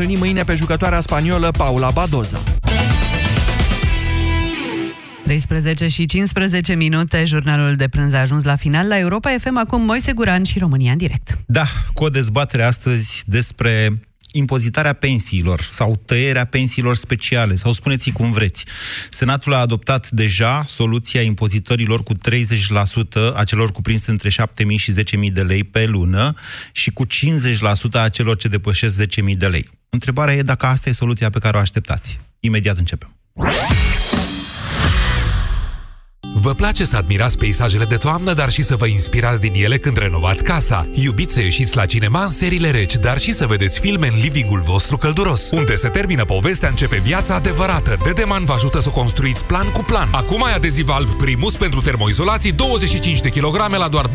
[0.00, 2.42] întâlni mâine pe jucătoarea spaniolă Paula Badoza.
[5.24, 9.82] 13 și 15 minute, jurnalul de prânz a ajuns la final la Europa FM, acum
[9.82, 11.38] Moise Guran și România în direct.
[11.46, 14.00] Da, cu o dezbatere astăzi despre
[14.32, 18.64] impozitarea pensiilor sau tăierea pensiilor speciale, sau spuneți cum vreți.
[19.10, 22.18] Senatul a adoptat deja soluția impozitorilor cu 30%
[23.34, 24.34] a celor cuprinse între 7.000
[24.76, 26.34] și 10.000 de lei pe lună
[26.72, 27.08] și cu 50%
[27.92, 29.68] a celor ce depășesc 10.000 de lei.
[29.88, 32.20] Întrebarea e dacă asta e soluția pe care o așteptați.
[32.40, 33.14] Imediat începem.
[36.42, 39.96] Vă place să admirați peisajele de toamnă, dar și să vă inspirați din ele când
[39.96, 40.88] renovați casa.
[40.92, 44.62] Iubiți să ieșiți la cinema în seriile reci, dar și să vedeți filme în livingul
[44.66, 45.50] vostru călduros.
[45.50, 47.98] Unde se termină povestea, începe viața adevărată.
[48.04, 50.08] Dedeman vă ajută să construiți plan cu plan.
[50.12, 54.12] Acum ai adeziv alb Primus pentru termoizolații 25 de kg la doar 25,49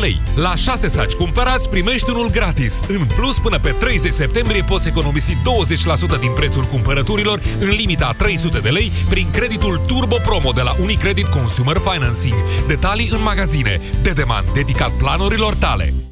[0.00, 0.20] lei.
[0.34, 2.80] La 6 saci cumpărați, primești unul gratis.
[2.88, 5.36] În plus, până pe 30 septembrie poți economisi
[6.16, 10.52] 20% din prețul cumpărăturilor în limita a 300 de lei prin creditul Turbo Pro promo
[10.52, 12.34] de la Unicredit Consumer Financing.
[12.66, 13.80] Detalii în magazine.
[14.02, 16.11] Dedeman, dedicat planurilor tale.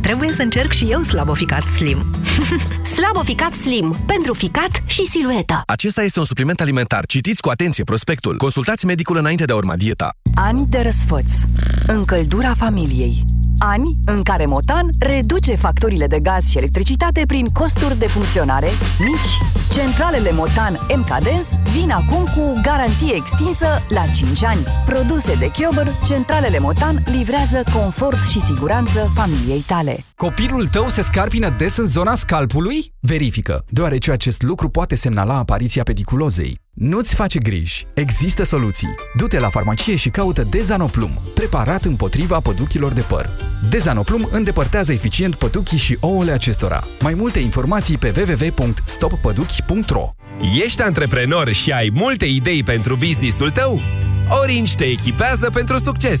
[0.00, 2.06] trebuie să încerc și eu Slabo Ficat Slim.
[2.96, 3.96] Slaboficat Slim.
[4.06, 5.62] Pentru ficat și silueta.
[5.66, 7.06] Acesta este un supliment alimentar.
[7.06, 8.36] Citiți cu atenție prospectul.
[8.36, 10.10] Consultați medicul înainte de a urma dieta.
[10.34, 11.32] Ani de răsfăț.
[11.86, 13.24] Încăldura familiei.
[13.58, 19.48] Ani în care Motan reduce facturile de gaz și electricitate prin costuri de funcționare mici.
[19.72, 24.64] Centralele Motan MKDens vin acum cu garanție extinsă la 5 ani.
[24.86, 30.04] Produse de Chiober, centralele Motan livrează confort și siguranță familiei tale.
[30.16, 32.92] Copilul tău se scarpină des în zona scalpului?
[33.00, 36.60] Verifică, deoarece acest lucru poate semnala apariția pediculozei.
[36.78, 37.86] Nu-ți face griji.
[37.94, 38.94] Există soluții.
[39.16, 43.30] Du-te la farmacie și caută Dezanoplum, preparat împotriva păduchilor de păr.
[43.70, 46.84] Dezanoplum îndepărtează eficient păduchii și ouăle acestora.
[47.00, 50.14] Mai multe informații pe www.stoppăduchi.ro
[50.64, 53.80] Ești antreprenor și ai multe idei pentru businessul tău?
[54.28, 56.20] Orange te echipează pentru succes!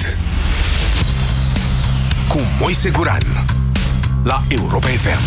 [2.31, 3.21] cu Moise Guran
[4.23, 5.19] la Europa FM.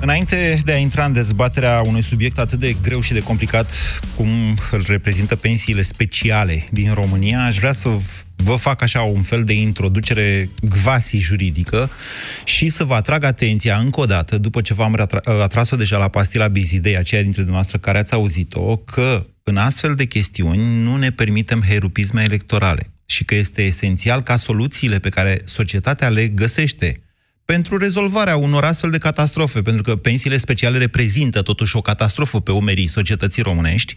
[0.00, 3.72] Înainte de a intra în dezbaterea unui subiect atât de greu și de complicat
[4.16, 4.28] cum
[4.70, 7.88] îl reprezintă pensiile speciale din România, aș vrea să
[8.36, 11.90] vă fac așa un fel de introducere gvasi juridică
[12.44, 15.08] și să vă atrag atenția încă o dată, după ce v-am
[15.42, 20.04] atras-o deja la pastila Bizidei, aceia dintre dumneavoastră care ați auzit-o, că în astfel de
[20.04, 26.08] chestiuni nu ne permitem herupisme electorale și că este esențial ca soluțiile pe care societatea
[26.08, 26.98] le găsește
[27.44, 32.52] pentru rezolvarea unor astfel de catastrofe, pentru că pensiile speciale reprezintă totuși o catastrofă pe
[32.52, 33.94] umerii societății românești,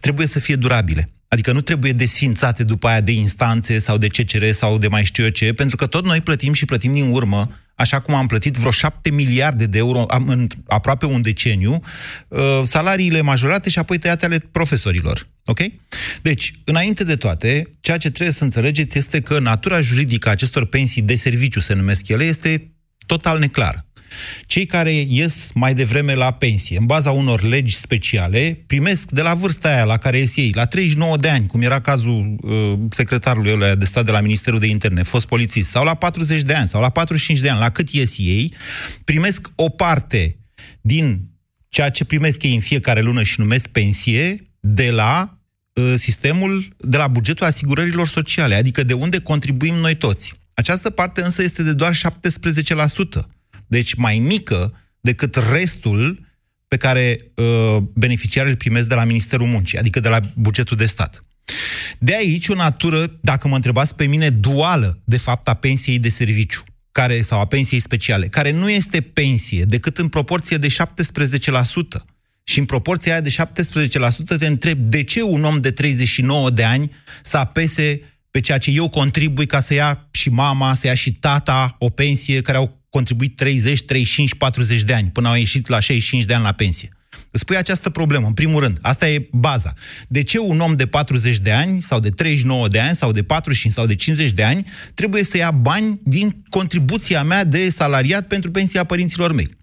[0.00, 1.10] trebuie să fie durabile.
[1.28, 5.24] Adică nu trebuie desfințate după aia de instanțe sau de CCR sau de mai știu
[5.24, 7.50] eu ce, pentru că tot noi plătim și plătim din urmă,
[7.82, 11.80] așa cum am plătit vreo 7 miliarde de euro în aproape un deceniu,
[12.28, 15.28] uh, salariile majorate și apoi tăiate ale profesorilor.
[15.44, 15.60] Ok?
[16.22, 20.64] Deci, înainte de toate, ceea ce trebuie să înțelegeți este că natura juridică a acestor
[20.66, 22.72] pensii de serviciu, se numesc ele, este
[23.06, 23.86] total neclară.
[24.46, 29.34] Cei care ies mai devreme la pensie, în baza unor legi speciale, primesc de la
[29.34, 33.52] vârsta aia la care ies ei, la 39 de ani, cum era cazul uh, secretarului
[33.52, 36.68] ăla de stat de la Ministerul de Interne, fost polițist, sau la 40 de ani,
[36.68, 38.54] sau la 45 de ani, la cât ies ei,
[39.04, 40.36] primesc o parte
[40.80, 41.30] din
[41.68, 45.38] ceea ce primesc ei în fiecare lună și numesc pensie, de la
[45.72, 50.34] uh, sistemul, de la bugetul asigurărilor sociale, adică de unde contribuim noi toți.
[50.54, 51.98] Această parte însă este de doar 17%,
[53.72, 56.26] deci mai mică decât restul
[56.68, 60.86] pe care uh, beneficiarii îl primesc de la Ministerul Muncii, adică de la bugetul de
[60.86, 61.22] stat.
[61.98, 66.08] De aici o natură, dacă mă întrebați pe mine, duală, de fapt, a pensiei de
[66.08, 66.64] serviciu.
[66.92, 70.72] care, sau a pensiei speciale, care nu este pensie decât în proporție de 17%.
[72.44, 73.34] Și în proporția aia de
[74.34, 76.90] 17% te întreb de ce un om de 39 de ani
[77.22, 81.12] să apese pe ceea ce eu contribui ca să ia și mama, să ia și
[81.12, 85.80] tata o pensie care au contribuit 30, 35, 40 de ani până au ieșit la
[85.80, 86.88] 65 de ani la pensie.
[87.30, 88.78] Îți pui această problemă, în primul rând.
[88.82, 89.74] Asta e baza.
[90.08, 93.22] De ce un om de 40 de ani, sau de 39 de ani, sau de
[93.22, 98.26] 45 sau de 50 de ani, trebuie să ia bani din contribuția mea de salariat
[98.26, 99.56] pentru pensia părinților mei?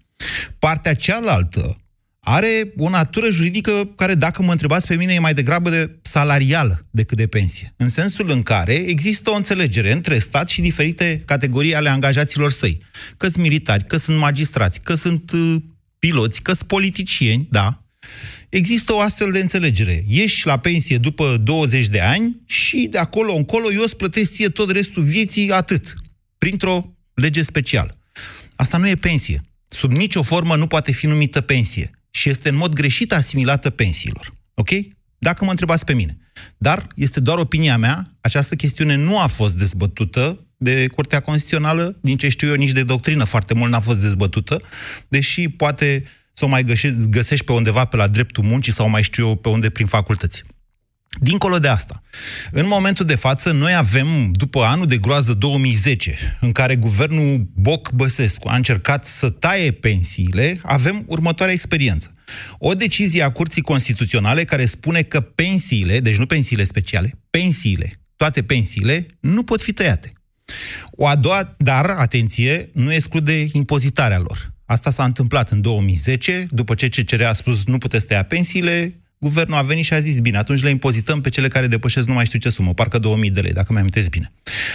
[0.58, 1.80] Partea cealaltă
[2.20, 6.86] are o natură juridică care, dacă mă întrebați pe mine, e mai degrabă de salarială
[6.90, 7.74] decât de pensie.
[7.76, 12.78] În sensul în care există o înțelegere între stat și diferite categorii ale angajaților săi.
[13.16, 15.56] Că sunt militari, că sunt magistrați, că sunt uh,
[15.98, 17.84] piloți, că sunt politicieni, da.
[18.48, 20.04] Există o astfel de înțelegere.
[20.06, 24.48] Ieși la pensie după 20 de ani și de acolo încolo eu îți plătesc ție
[24.48, 25.94] tot restul vieții atât,
[26.38, 27.98] printr-o lege specială.
[28.56, 29.42] Asta nu e pensie.
[29.68, 34.34] Sub nicio formă nu poate fi numită pensie și este în mod greșit asimilată pensiilor.
[34.54, 34.70] Ok?
[35.18, 36.18] Dacă mă întrebați pe mine.
[36.58, 42.16] Dar este doar opinia mea, această chestiune nu a fost dezbătută de Curtea Constituțională, din
[42.16, 44.62] ce știu eu, nici de doctrină foarte mult n-a fost dezbătută,
[45.08, 49.02] deși poate să o mai găsești, găsești pe undeva pe la dreptul muncii sau mai
[49.02, 50.42] știu eu pe unde prin facultăți.
[51.18, 52.00] Dincolo de asta,
[52.50, 58.48] în momentul de față, noi avem, după anul de groază 2010, în care guvernul Boc-Băsescu
[58.48, 62.12] a încercat să taie pensiile, avem următoarea experiență.
[62.58, 68.42] O decizie a Curții Constituționale care spune că pensiile, deci nu pensiile speciale, pensiile, toate
[68.42, 70.12] pensiile, nu pot fi tăiate.
[70.90, 74.52] O a doua, dar, atenție, nu exclude impozitarea lor.
[74.64, 79.56] Asta s-a întâmplat în 2010, după ce CCR a spus nu puteți tăia pensiile, guvernul
[79.56, 82.26] a venit și a zis, bine, atunci le impozităm pe cele care depășesc nu mai
[82.26, 84.32] știu ce sumă, parcă 2000 de lei, dacă mi-am bine.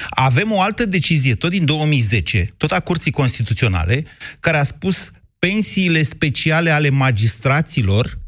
[0.09, 4.05] Avem o altă decizie, tot din 2010, tot a Curții Constituționale,
[4.39, 8.19] care a spus pensiile speciale ale magistraților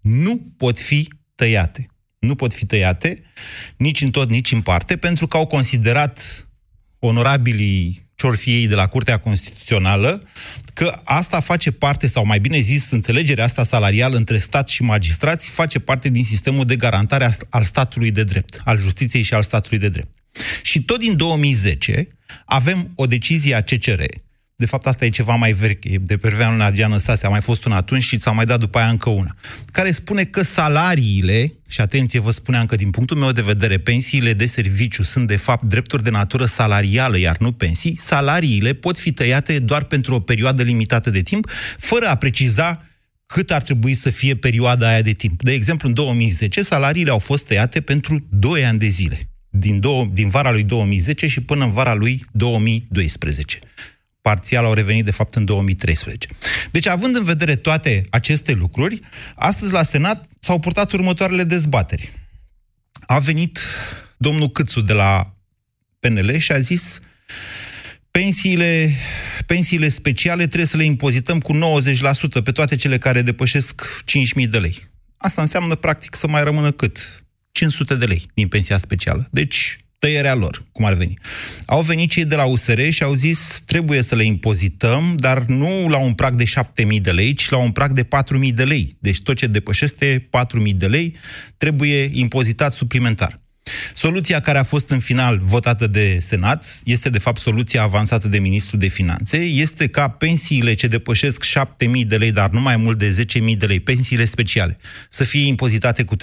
[0.00, 1.86] nu pot fi tăiate.
[2.18, 3.22] Nu pot fi tăiate
[3.76, 6.48] nici în tot, nici în parte, pentru că au considerat
[6.98, 10.22] onorabilii ce fi ei de la Curtea Constituțională,
[10.74, 15.50] că asta face parte, sau mai bine zis, înțelegerea asta salarială între stat și magistrați
[15.50, 19.78] face parte din sistemul de garantare al statului de drept, al justiției și al statului
[19.78, 20.14] de drept.
[20.62, 22.06] Și tot din 2010
[22.44, 24.02] avem o decizie a CCR,
[24.56, 27.40] de fapt asta e ceva mai vechi, de pe vremea lui Adrian Năstase, a mai
[27.40, 29.36] fost una atunci și ți-a mai dat după aia încă una,
[29.72, 34.32] care spune că salariile, și atenție, vă spuneam că din punctul meu de vedere, pensiile
[34.32, 39.12] de serviciu sunt de fapt drepturi de natură salarială, iar nu pensii, salariile pot fi
[39.12, 42.84] tăiate doar pentru o perioadă limitată de timp, fără a preciza
[43.26, 45.42] cât ar trebui să fie perioada aia de timp.
[45.42, 50.08] De exemplu, în 2010, salariile au fost tăiate pentru 2 ani de zile, din, două,
[50.12, 53.58] din vara lui 2010 și până în vara lui 2012
[54.28, 56.28] parțial au revenit de fapt în 2013.
[56.70, 59.00] Deci, având în vedere toate aceste lucruri,
[59.34, 62.10] astăzi la Senat s-au purtat următoarele dezbateri.
[63.06, 63.58] A venit
[64.16, 65.34] domnul Câțu de la
[66.00, 67.00] PNL și a zis
[68.10, 68.90] pensiile,
[69.46, 71.58] pensiile speciale trebuie să le impozităm cu 90%
[72.44, 74.02] pe toate cele care depășesc
[74.42, 74.76] 5.000 de lei.
[75.16, 77.24] Asta înseamnă, practic, să mai rămână cât?
[77.52, 79.28] 500 de lei din pensia specială.
[79.30, 81.18] Deci, tăierea lor, cum ar veni.
[81.66, 85.88] Au venit cei de la USR și au zis trebuie să le impozităm, dar nu
[85.88, 88.96] la un prag de 7.000 de lei, ci la un prag de 4.000 de lei.
[88.98, 90.28] Deci tot ce depășește
[90.66, 91.16] 4.000 de lei
[91.56, 93.40] trebuie impozitat suplimentar.
[93.94, 98.38] Soluția care a fost în final votată de Senat este de fapt soluția avansată de
[98.38, 102.98] Ministrul de Finanțe, este ca pensiile ce depășesc 7.000 de lei, dar nu mai mult
[102.98, 106.20] de 10.000 de lei, pensiile speciale, să fie impozitate cu 30%,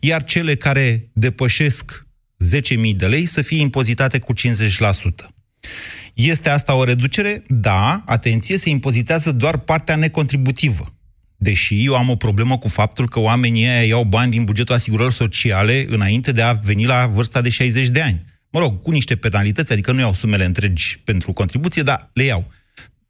[0.00, 2.03] iar cele care depășesc
[2.56, 4.38] 10.000 de lei să fie impozitate cu 50%.
[6.14, 7.42] Este asta o reducere?
[7.46, 10.94] Da, atenție, se impozitează doar partea necontributivă.
[11.36, 15.12] Deși eu am o problemă cu faptul că oamenii ăia iau bani din bugetul asigurărilor
[15.12, 18.24] sociale înainte de a veni la vârsta de 60 de ani.
[18.50, 22.52] Mă rog, cu niște penalități, adică nu iau sumele întregi pentru contribuție, dar le iau.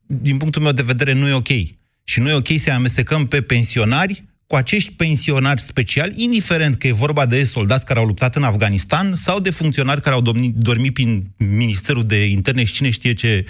[0.07, 1.49] Din punctul meu de vedere, nu e ok.
[2.05, 6.93] Și nu e ok să amestecăm pe pensionari cu acești pensionari speciali, indiferent că e
[6.93, 10.93] vorba de soldați care au luptat în Afganistan sau de funcționari care au dormit, dormit
[10.93, 13.45] prin Ministerul de Interne și cine știe ce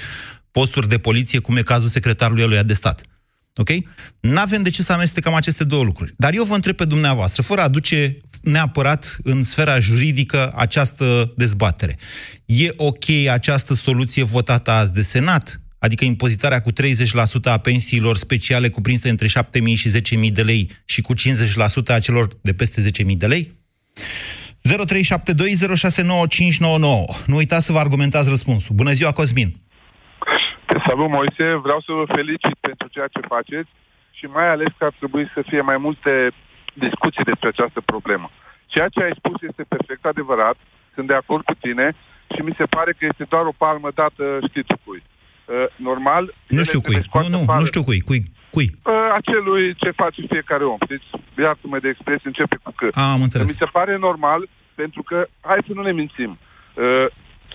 [0.50, 3.00] posturi de poliție, cum e cazul secretarului lui de stat.
[3.56, 3.70] Ok?
[4.20, 6.12] Nu avem de ce să amestecăm aceste două lucruri.
[6.16, 11.98] Dar eu vă întreb pe dumneavoastră, fără a aduce neapărat în sfera juridică această dezbatere.
[12.44, 15.60] E ok această soluție votată azi de Senat?
[15.84, 16.74] Adică impozitarea cu 30%
[17.54, 19.32] a pensiilor speciale cuprinse între 7.000
[19.82, 19.88] și
[20.28, 20.62] 10.000 de lei
[20.92, 21.16] și cu 50%
[21.94, 23.44] a celor de peste 10.000 de lei?
[24.68, 24.70] 0372069599.
[27.30, 28.74] Nu uitați să vă argumentați răspunsul.
[28.80, 29.50] Bună ziua, Cosmin!
[30.86, 31.46] Salut, Moise!
[31.66, 33.70] Vreau să vă felicit pentru ceea ce faceți
[34.18, 36.12] și mai ales că ar trebui să fie mai multe
[36.84, 38.30] discuții despre această problemă.
[38.66, 40.56] Ceea ce ai spus este perfect adevărat,
[40.94, 41.86] sunt de acord cu tine
[42.34, 45.02] și mi se pare că este doar o palmă dată știi tu cui.
[45.44, 46.34] Uh, normal...
[46.46, 48.68] Nu știu cui, nu, nu, nu știu cui, cui, cui?
[48.82, 50.76] Uh, acelui ce face fiecare om.
[50.88, 51.08] Deci,
[51.38, 52.88] iartă-mă de expresie, începe cu că.
[52.92, 53.46] A, am înțeles.
[53.46, 56.38] Mi se pare normal, pentru că, hai să nu ne mințim,
[56.74, 57.06] uh,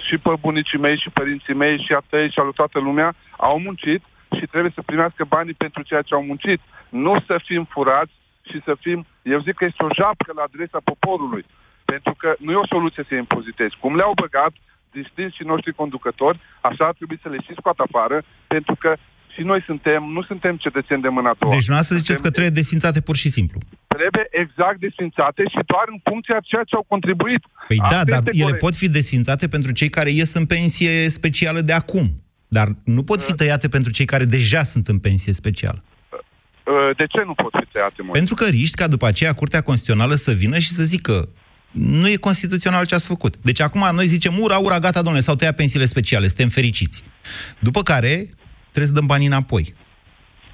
[0.08, 3.16] și pe bunicii mei și părinții mei și a tăi și a lui toată lumea
[3.38, 4.02] au muncit
[4.38, 6.60] și trebuie să primească banii pentru ceea ce au muncit.
[6.90, 8.12] Nu să fim furați
[8.50, 11.46] și să fim, eu zic că este o japcă la adresa poporului.
[11.86, 13.78] Pentru că nu e o soluție să impozitezi.
[13.80, 14.54] Cum le-au băgat
[14.92, 18.18] distinși noștri conducători, așa ar trebui să le și scoată afară,
[18.48, 18.96] pentru că
[19.34, 21.54] și noi suntem, nu suntem cetățeni de mâna a doua.
[21.54, 23.60] Deci nu să ziceți că trebuie desfințate pur și simplu.
[23.88, 27.44] Trebuie exact desfințate și doar în funcție a ceea ce au contribuit.
[27.68, 28.64] Păi Asta da, dar este ele corect.
[28.64, 32.06] pot fi desfințate pentru cei care ies în pensie specială de acum.
[32.48, 35.84] Dar nu pot fi tăiate pentru cei care deja sunt în pensie specială.
[36.12, 38.12] Uh, De ce nu pot fi tăiate, mă?
[38.12, 41.30] Pentru că riști ca după aceea Curtea Constituțională să vină și să zică
[41.72, 43.36] nu e constituțional ce ați făcut.
[43.42, 47.04] Deci acum noi zicem, ura, ura, gata, domnule, s-au tăiat pensiile speciale, suntem fericiți.
[47.60, 48.30] După care
[48.62, 49.74] trebuie să dăm banii înapoi.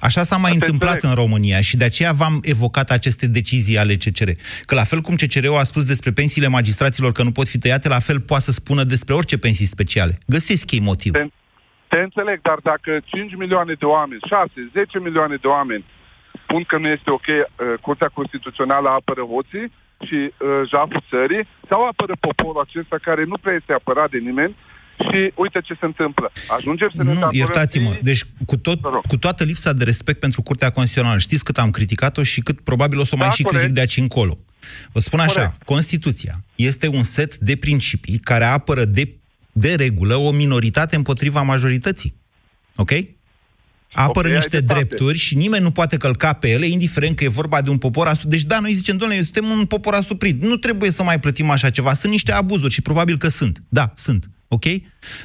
[0.00, 1.16] Așa s-a mai Asta întâmplat înțeleg.
[1.16, 4.30] în România și de aceea v-am evocat aceste decizii ale CCR.
[4.66, 7.88] Că la fel cum CCR-ul a spus despre pensiile magistraților că nu pot fi tăiate,
[7.88, 10.18] la fel poate să spună despre orice pensii speciale.
[10.26, 11.12] Găsesc ei motiv.
[11.12, 11.26] Te,
[11.88, 15.84] te înțeleg, dar dacă 5 milioane de oameni, 6, 10 milioane de oameni
[16.42, 17.44] spun că nu este ok, uh,
[17.80, 19.72] Curtea Constituțională apără hoții
[20.06, 24.56] și uh, jaful țării, sau apără poporul acesta care nu prea este apărat de nimeni
[25.10, 26.32] și uite ce se întâmplă.
[26.56, 27.92] Ajungem să ne Nu, datorăm iertați-mă.
[27.92, 31.70] și- Deci, cu, tot, cu toată lipsa de respect pentru Curtea Constituțională, știți cât am
[31.70, 33.58] criticat-o și cât probabil o să o mai Da, și corect.
[33.60, 34.38] critic de aici încolo.
[34.92, 35.62] Vă spun așa, Corect.
[35.62, 39.14] Constituția este un set de principii care apără de,
[39.52, 42.14] de regulă o minoritate împotriva majorității.
[42.76, 42.90] Ok?
[43.92, 44.78] Apără Ok, ai niște dreptate.
[44.84, 48.06] drepturi și nimeni nu poate călca pe ele, indiferent că e vorba de un popor
[48.06, 48.30] asuprit.
[48.30, 50.42] Deci da, noi zicem, domnule, suntem un popor asuprit.
[50.42, 51.94] Nu trebuie să mai plătim așa ceva.
[51.94, 53.62] Sunt niște abuzuri și probabil că sunt.
[53.68, 54.30] Da, sunt.
[54.48, 54.64] Ok?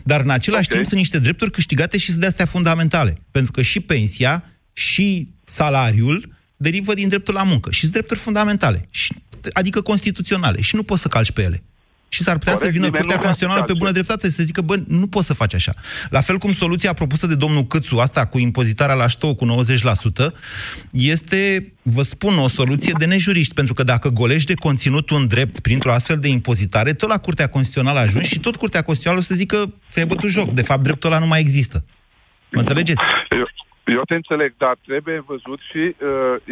[0.04, 0.74] Dar în același Ok.
[0.74, 3.18] timp sunt niște drepturi câștigate și sunt de astea fundamentale.
[3.32, 7.72] Pentru că și pensia și salariul derivă din dreptul la muncă.
[7.72, 8.88] Și sunt drepturi fundamentale.
[8.90, 9.14] Și,
[9.54, 10.62] adică constituționale.
[10.62, 11.64] Și nu poți să calci pe ele.
[12.14, 13.84] Și s-ar putea Corect, să vină nimeni Curtea nu vrea să Constituțională pe calce.
[13.84, 15.74] bună dreptate să zică, bă, nu poți să faci așa.
[16.10, 20.34] La fel cum soluția propusă de domnul Câțu, asta cu impozitarea la ștou cu 90%,
[20.92, 25.60] este, vă spun, o soluție de nejuriști, pentru că dacă golești de conținut un drept
[25.60, 29.36] printr-o astfel de impozitare, tot la Curtea Constituțională ajungi și tot Curtea Constituțională o să
[29.36, 31.84] zică, ți-ai bătut joc, de fapt dreptul ăla nu mai există.
[32.52, 33.04] Mă înțelegeți?
[33.30, 33.48] Eu,
[33.86, 35.96] eu te înțeleg, dar trebuie văzut și uh,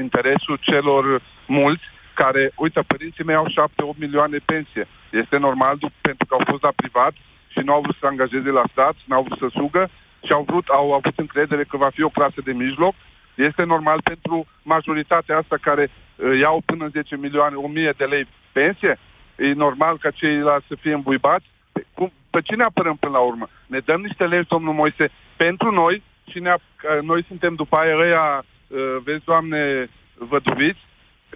[0.03, 1.83] interesul celor mulți
[2.23, 4.83] care, uite, părinții mei au 7-8 milioane pensie.
[5.21, 7.13] Este normal dup- pentru că au fost la privat
[7.53, 9.89] și nu au vrut să se angajeze la stat, nu au vrut să sugă
[10.25, 12.95] și au, vrut, au avut încredere că va fi o clasă de mijloc.
[13.35, 18.27] Este normal pentru majoritatea asta care uh, iau până în 10 milioane, 1000 de lei
[18.51, 18.99] pensie.
[19.35, 21.45] E normal ca ceilalți să fie îmbuibați.
[21.71, 23.47] Pe, cum, pe cine apărăm până la urmă?
[23.67, 27.75] Ne dăm niște legi, domnul Moise, pentru noi și ne, ap- că noi suntem după
[27.75, 30.87] aia ăia, uh, vezi, doamne, văduviți.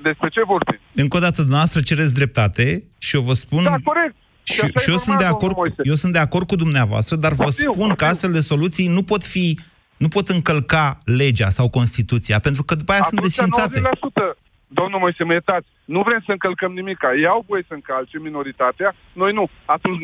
[0.02, 0.80] Despre ce vorbim?
[0.96, 3.64] Încă o dată, dumneavoastră cereți dreptate și eu vă spun...
[3.64, 4.16] Da, corect.
[4.44, 5.90] Și, așa și e eu, sunt de normal, acord, domnul Moise.
[5.92, 8.08] eu sunt de acord cu dumneavoastră, dar vă Poftim, spun că poftim.
[8.08, 9.60] astfel de soluții nu pot fi,
[9.98, 13.80] nu pot încălca legea sau Constituția, pentru că după aia sunt Atunci desfințate.
[13.80, 17.00] 90%, domnul Moise, mă iertați, nu vrem să încălcăm nimic.
[17.18, 19.46] Ei au voie să încalce minoritatea, noi nu.
[19.66, 20.00] Atunci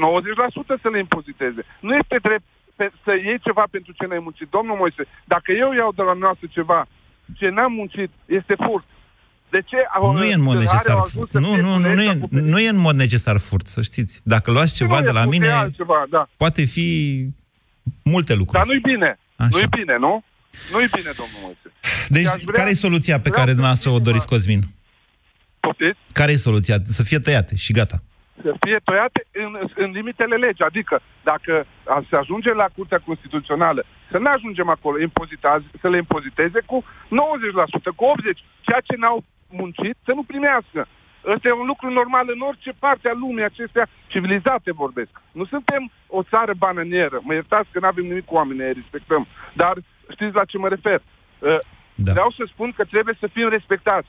[0.78, 1.62] 90% să le impoziteze.
[1.80, 4.48] Nu este drept pe, să iei ceva pentru ce n-ai muncit.
[4.58, 5.04] Domnul Moise,
[5.34, 6.80] dacă eu iau de la noastră ceva
[7.40, 8.86] ce n-am muncit, este furt.
[9.50, 9.78] De ce?
[9.94, 10.96] au- Nu e în mod țărare necesar.
[10.96, 12.50] au ajuns să Nu, fie nu, nu, nu, culeți e, acoperiți?
[12.50, 14.22] nu e în mod necesar furt, să știți.
[14.24, 16.30] Dacă luați ceva Nu de e la furt, e mine, altceva, da.
[16.38, 16.88] poate fi
[18.04, 18.58] multe lucruri.
[18.58, 19.20] Dar nu-i bine.
[19.36, 19.50] Așa.
[19.52, 20.24] Nu-i bine, nu?
[20.72, 21.68] Nu-i bine, domnul Moise.
[22.08, 24.62] Deci, aș vrea- care e soluția pe vreau care să dumneavoastră o fie doriți, Cosmin?
[25.60, 26.00] Poftiți?
[26.20, 26.76] Care e soluția?
[26.84, 27.98] Să fie tăiate și gata.
[28.46, 29.52] să fie tăiate în,
[29.84, 30.66] în limitele legii.
[30.72, 30.96] Adică
[31.32, 31.54] dacă
[31.94, 36.78] a- se ajunge la Curtea Constituțională, să nu ajungem acolo impozitazi- să le impoziteze cu
[37.20, 39.18] 90%, cu 80%, ceea ce n-au
[39.52, 40.88] muncit să nu primească.
[41.26, 45.22] Ăsta e un lucru normal în orice parte a lumii acestea civilizate vorbesc.
[45.32, 47.20] Nu suntem o țară bananieră.
[47.22, 49.28] Mă iertați că nu avem nimic cu oamenii, îi respectăm.
[49.54, 49.74] Dar
[50.12, 51.02] știți la ce mă refer.
[51.40, 51.58] Uh,
[51.96, 52.12] Da.
[52.12, 54.08] Vreau să spun că trebuie să fim respectați.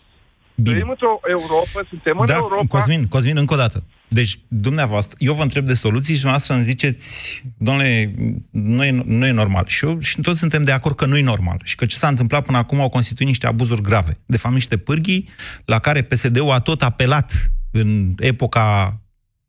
[0.62, 0.74] Bine.
[0.74, 2.78] Trăim într-o Europa, suntem în Da, Europa.
[2.78, 3.82] Cosmin, Cosmin, încă o dată.
[4.08, 8.14] Deci, dumneavoastră, eu vă întreb de soluții și dumneavoastră îmi ziceți, domnule,
[8.50, 9.64] nu e, nu e normal.
[9.66, 11.60] Și eu și toți suntem de acord că nu e normal.
[11.64, 14.18] Și că ce s-a întâmplat până acum au constituit niște abuzuri grave.
[14.26, 15.28] De fapt, niște pârghii
[15.64, 19.00] la care PSD-ul a tot apelat în epoca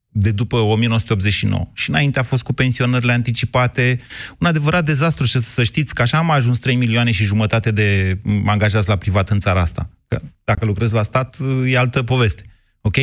[0.07, 1.67] de după 1989.
[1.73, 3.99] Și înainte a fost cu pensionările anticipate,
[4.39, 8.17] un adevărat dezastru și să știți că așa am ajuns 3 milioane și jumătate de
[8.45, 9.89] angajați la privat în țara asta.
[10.11, 12.45] Că dacă lucrezi la stat, e altă poveste.
[12.81, 12.95] Ok?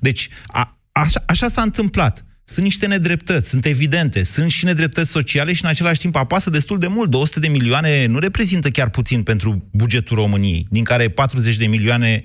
[0.00, 2.24] Deci, a, așa, așa s-a întâmplat.
[2.44, 6.78] Sunt niște nedreptăți, sunt evidente, sunt și nedreptăți sociale și în același timp apasă destul
[6.78, 7.10] de mult.
[7.10, 12.22] 200 de milioane nu reprezintă chiar puțin pentru bugetul României, din care 40 de milioane,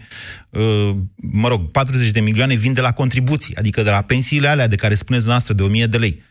[0.50, 4.68] uh, mă rog, 40 de milioane vin de la contribuții, adică de la pensiile alea
[4.68, 6.24] de care spuneți noastră de 1000 de lei.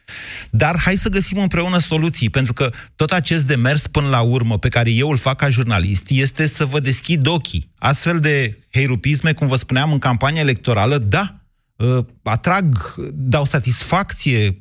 [0.51, 4.69] Dar hai să găsim împreună soluții, pentru că tot acest demers până la urmă pe
[4.69, 7.71] care eu îl fac ca jurnalist este să vă deschid ochii.
[7.79, 11.45] Astfel de heirupisme, cum vă spuneam în campania electorală, da, uh,
[12.23, 12.65] atrag,
[13.13, 14.57] dau satisfacție,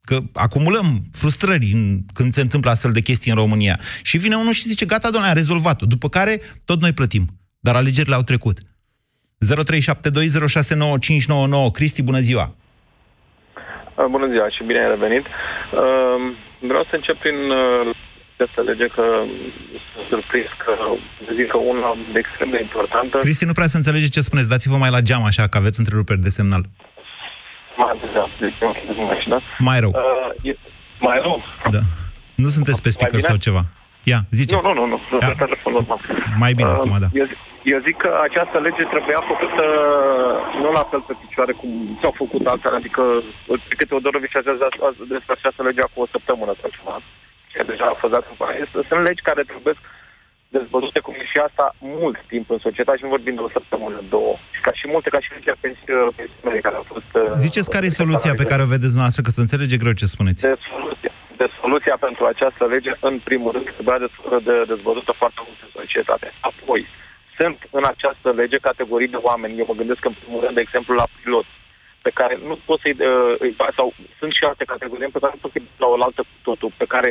[0.00, 3.78] că acumulăm frustrări în, când se întâmplă astfel de chestii în România.
[4.02, 5.86] Și vine unul și zice, gata, domnule, a rezolvat-o.
[5.86, 7.26] După care, tot noi plătim.
[7.60, 8.58] Dar alegerile au trecut.
[8.58, 8.62] 0372069599.
[11.72, 12.54] Cristi, bună ziua!
[14.10, 15.24] Bună ziua și bine ai revenit.
[16.60, 17.34] Vreau să încep prin
[18.38, 19.04] această lege că
[19.92, 20.72] sunt surprins că
[21.38, 21.90] zic că una
[22.22, 23.18] extrem de importantă.
[23.18, 24.48] Cristi, nu prea să înțelege ce spuneți.
[24.48, 26.62] Dați-vă mai la geam așa, că aveți întreruperi de semnal.
[27.80, 29.38] Mai, da, deci, mai, da?
[29.58, 29.92] mai rău.
[29.94, 30.52] Uh, e,
[31.06, 31.36] mai rău?
[31.70, 31.82] Da.
[32.42, 33.62] Nu sunteți pe speaker sau ceva.
[34.10, 34.66] Ia, ziceți.
[34.66, 35.18] Nu, nu, nu, nu.
[35.20, 35.34] Ia.
[36.44, 37.08] Mai bine uh, acum, da.
[37.20, 37.26] Eu,
[37.72, 39.64] eu zic că această lege trebuia făcută
[40.62, 43.02] nu la fel pe picioare cum s-au făcut altele, adică
[43.68, 44.50] de câte o doră visează
[45.14, 46.96] despre această lege cu o săptămână sau ceva.
[47.50, 49.74] Și deja a fost dat în Sunt legi care trebuie
[50.56, 53.98] dezbătute cum e și asta mult timp în societate și nu vorbim de o săptămână,
[54.14, 54.34] două.
[54.54, 56.14] Și ca și multe, ca și legea pensiilor
[56.66, 57.10] care au fost...
[57.14, 60.06] Uh, Ziceți care e soluția pe care o vedeți noastră, că să înțelege greu ce
[60.14, 60.42] spuneți.
[60.42, 64.08] De soluția, de soluția pentru această lege, în primul rând, trebuia de,
[64.48, 66.28] de, dezbătută foarte mult în societate.
[66.50, 66.80] Apoi,
[67.38, 69.58] sunt în această lege categorii de oameni.
[69.58, 71.48] Eu mă gândesc în primul rând, de exemplu, la pilot
[72.02, 72.96] pe care nu poți să-i...
[73.50, 73.86] Uh, sau
[74.18, 76.90] sunt și alte categorii pe care nu poți să-i la o altă cu totul, pe
[76.94, 77.10] care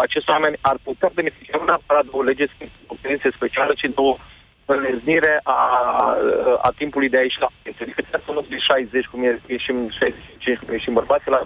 [0.00, 2.46] acești oameni ar putea beneficia nu neapărat de o lege
[2.86, 4.16] o pensie specială, ci de o
[4.64, 5.58] înleznire a,
[6.66, 7.84] a timpului de a ieși la pensie.
[7.84, 11.40] Adică să nu de 60, cum e, ieșim 65, cum ieșim bărbații, la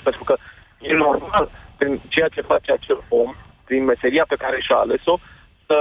[0.00, 0.34] 40-45, pentru că
[0.80, 5.18] e normal, prin ceea ce face acel om, prin meseria pe care și-a ales-o,
[5.66, 5.76] să,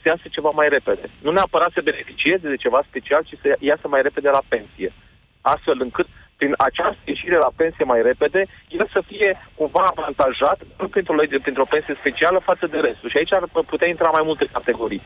[0.00, 1.06] să iasă ceva mai repede.
[1.22, 4.92] Nu neapărat să beneficieze de ceva special, ci să iasă mai repede la pensie.
[5.40, 10.88] Astfel încât prin această ieșire la pensie mai repede, el să fie cumva avantajat, nu
[10.88, 13.10] printr-o, lege, printr-o pensie specială față de restul.
[13.10, 15.02] Și aici ar putea intra mai multe categorii.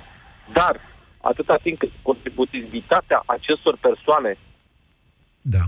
[0.53, 0.75] Dar,
[1.21, 4.33] atâta timp cât contributivitatea acestor persoane
[5.41, 5.65] da.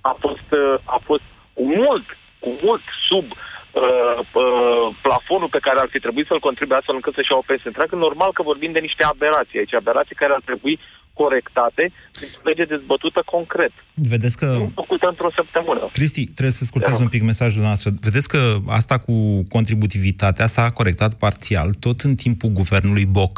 [0.00, 0.48] a fost,
[0.84, 2.06] a fost cu mult,
[2.38, 7.14] cu mult sub uh, uh, plafonul pe care ar fi trebuit să-l contribuie astfel încât
[7.14, 10.42] să-și iau o pensie întreagă, normal că vorbim de niște aberații aici, aberații care ar
[10.48, 10.74] trebui
[11.22, 11.84] corectate
[12.16, 13.72] printr-o lege dezbătută concret.
[13.94, 14.46] Vedeți că...
[14.46, 15.82] Nu făcută într-o săptămână.
[15.92, 17.90] Cristi, trebuie să scurtați un pic mesajul noastră.
[18.08, 18.40] Vedeți că
[18.78, 19.14] asta cu
[19.56, 23.34] contributivitatea s-a corectat parțial tot în timpul guvernului Boc,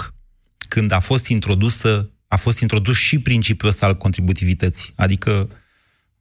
[0.68, 4.92] când a fost introdusă a fost introdus și principiul ăsta al contributivității.
[4.96, 5.48] Adică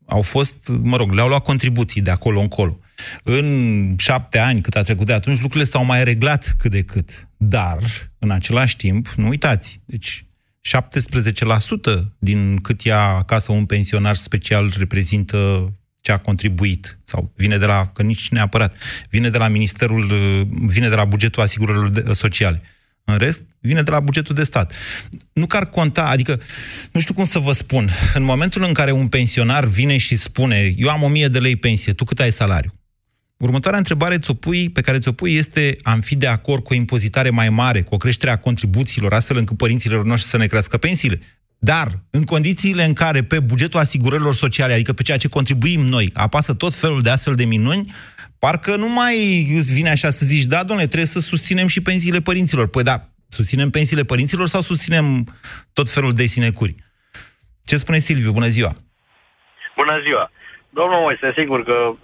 [0.05, 2.79] au fost, mă rog, le-au luat contribuții de acolo încolo.
[3.23, 7.27] În șapte ani, cât a trecut de atunci, lucrurile s-au mai reglat cât de cât.
[7.37, 7.79] Dar,
[8.19, 10.25] în același timp, nu uitați, deci
[10.61, 17.65] 17% din cât ia acasă un pensionar special reprezintă ce a contribuit sau vine de
[17.65, 18.75] la, că nici neapărat,
[19.09, 20.07] vine de la ministerul,
[20.65, 22.61] vine de la bugetul asigurărilor sociale.
[23.03, 24.73] În rest, vine de la bugetul de stat.
[25.33, 26.41] Nu că ar conta, adică,
[26.91, 30.73] nu știu cum să vă spun, în momentul în care un pensionar vine și spune,
[30.77, 32.73] eu am 1000 de lei pensie, tu cât ai salariu?
[33.41, 36.75] Următoarea întrebare ți-o pui, pe care ți-o pui este am fi de acord cu o
[36.75, 40.77] impozitare mai mare, cu o creștere a contribuțiilor, astfel încât părinților noștri să ne crească
[40.77, 41.19] pensiile.
[41.59, 46.09] Dar, în condițiile în care pe bugetul asigurărilor sociale, adică pe ceea ce contribuim noi,
[46.13, 47.93] apasă tot felul de astfel de minuni,
[48.39, 52.21] parcă nu mai îți vine așa să zici, da, domnule, trebuie să susținem și pensiile
[52.21, 52.67] părinților.
[52.67, 55.35] Păi da, susținem pensiile părinților sau susținem
[55.73, 56.75] tot felul de sinecuri?
[57.65, 58.31] Ce spune Silviu?
[58.31, 58.75] Bună ziua!
[59.75, 60.31] Bună ziua!
[60.69, 61.95] Domnul Moise, sigur că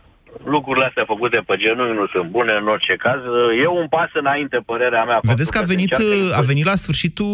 [0.46, 3.20] lucrurile astea făcute pe genunchi nu sunt bune în orice caz.
[3.64, 5.20] E un pas înainte, părerea mea.
[5.22, 5.94] Vedeți că a venit,
[6.32, 7.28] a venit la sfârșitul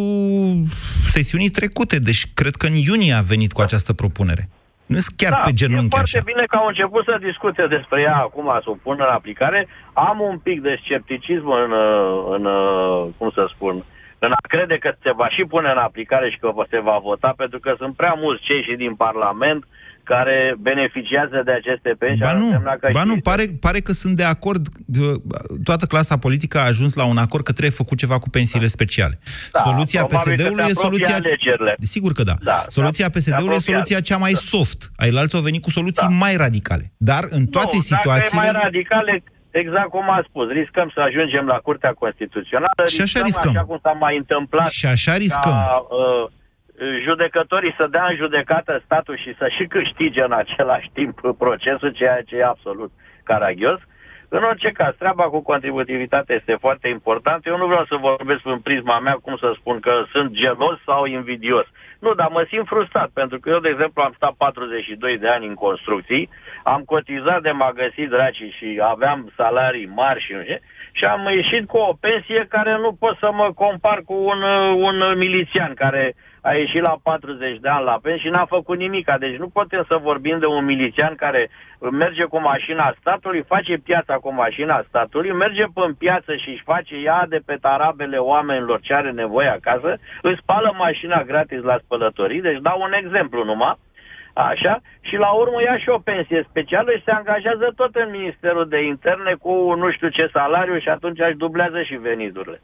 [1.07, 4.49] sesiunii trecute, deci cred că în iunie a venit cu această propunere.
[4.85, 6.29] Nu sunt chiar da, pe genunchi e foarte așa.
[6.31, 9.67] bine că au început să discute despre ea acum, să o pună în aplicare.
[9.93, 11.71] Am un pic de scepticism în,
[12.35, 12.43] în
[13.17, 13.83] cum să spun,
[14.25, 17.33] în a crede că se va și pune în aplicare și că se va vota,
[17.37, 19.65] pentru că sunt prea mulți cei și din Parlament
[20.03, 22.19] care beneficiază de aceste pensii.
[22.19, 24.67] Ba ar nu, însemna că ba și- nu pare, pare că sunt de acord.
[25.63, 29.19] Toată clasa politică a ajuns la un acord că trebuie făcut ceva cu pensiile speciale.
[29.51, 31.15] Da, soluția probabil că PSD-ului se e apropie soluția...
[31.15, 31.75] alegerile.
[31.79, 32.35] Sigur că da.
[32.41, 33.73] Da, soluția se PSD-ului e apropie.
[33.73, 34.91] soluția cea mai soft.
[34.95, 36.85] Ailalți au venit cu soluții mai radicale.
[36.97, 38.39] Dar în toate nu, situațiile...
[38.41, 42.83] Dacă e mai radicale, exact cum a spus, riscăm să ajungem la Curtea Constituțională.
[42.95, 43.51] Și așa riscăm.
[43.51, 44.67] Așa cum s-a mai întâmplat.
[44.69, 45.51] Și așa riscăm.
[45.51, 46.29] Ca, uh,
[47.03, 52.21] judecătorii să dea în judecată statul și să și câștige în același timp procesul, ceea
[52.21, 52.91] ce e absolut
[53.23, 53.79] caragios.
[54.29, 57.49] În orice caz, treaba cu contributivitatea este foarte importantă.
[57.49, 61.05] Eu nu vreau să vorbesc în prisma mea, cum să spun, că sunt gelos sau
[61.05, 61.65] invidios.
[61.99, 65.45] Nu, dar mă simt frustrat, pentru că eu, de exemplu, am stat 42 de ani
[65.47, 66.29] în construcții,
[66.63, 70.57] am cotizat de m-a găsit dracii și aveam salarii mari și nu știu,
[70.91, 74.41] și am ieșit cu o pensie care nu pot să mă compar cu un,
[74.87, 76.15] un milițian care
[76.47, 79.11] a ieșit la 40 de ani la pensie și n-a făcut nimic.
[79.19, 81.49] Deci nu putem să vorbim de un milițian care
[81.91, 86.63] merge cu mașina statului, face piața cu mașina statului, merge pe în piață și își
[86.63, 91.77] face ea de pe tarabele oamenilor ce are nevoie acasă, îți spală mașina gratis la
[91.83, 93.77] spălătorii, deci dau un exemplu numai,
[94.33, 98.67] Așa, și la urmă ia și o pensie specială și se angajează tot în Ministerul
[98.67, 102.61] de Interne cu nu știu ce salariu și atunci își dublează și veniturile.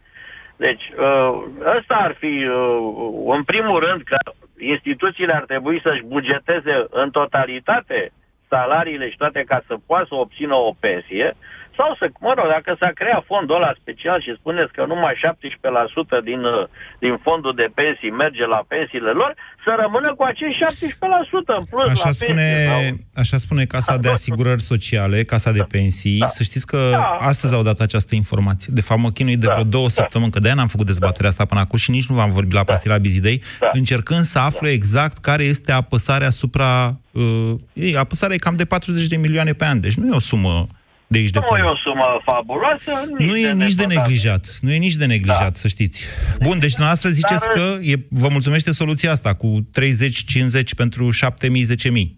[0.65, 1.43] Deci, uh,
[1.77, 4.17] ăsta ar fi, uh, în primul rând, că
[4.57, 8.11] instituțiile ar trebui să-și bugeteze în totalitate
[8.49, 11.35] salariile și toate ca să poată să obțină o pensie,
[11.79, 16.19] sau să, mă rog, dacă s-a creat fondul ăla special și spuneți că numai 17%
[16.29, 16.63] din, uh,
[17.03, 19.31] din fondul de pensii merge la pensiile lor,
[19.65, 22.89] să rămână cu acei 17% în plus Așa la spune, pensie.
[22.89, 23.21] Sau...
[23.23, 26.19] așa spune Casa de Asigurări Sociale, Casa de Pensii.
[26.23, 26.27] Da.
[26.37, 27.15] Să știți că Da.
[27.31, 28.69] astăzi au dat această informație.
[28.79, 31.59] De fapt, mă chinui de vreo două săptămâni, că de-aia n-am făcut dezbaterea asta până
[31.59, 33.69] acum și nici nu v-am vorbit la pastila Bizidei, Da.
[33.71, 36.97] încercând să aflu exact care este apăsarea asupra...
[37.11, 40.19] Uh, ei, apăsarea e cam de 40 de milioane pe an, deci nu e o
[40.19, 40.67] sumă
[41.11, 41.63] de aici de Nu acolo.
[41.63, 43.87] e o sumă fabuloasă, nici Nu e nici de nepătat.
[43.95, 44.43] neglijat.
[44.61, 45.97] Nu e nici de neglijat, să știți.
[46.45, 47.93] Bun, deci dumneavoastră ziceți Dar- că e,
[48.23, 52.17] vă mulțumește soluția asta cu 30-50 pentru 7.000-10.000.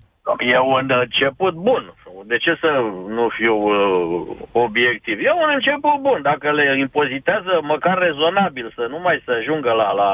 [0.53, 1.83] E un început bun.
[2.31, 2.71] De ce să
[3.17, 5.15] nu fiu uh, obiectiv?
[5.27, 6.19] E un început bun.
[6.31, 9.87] Dacă le impozitează măcar rezonabil, să nu mai să ajungă la...
[10.01, 10.11] la...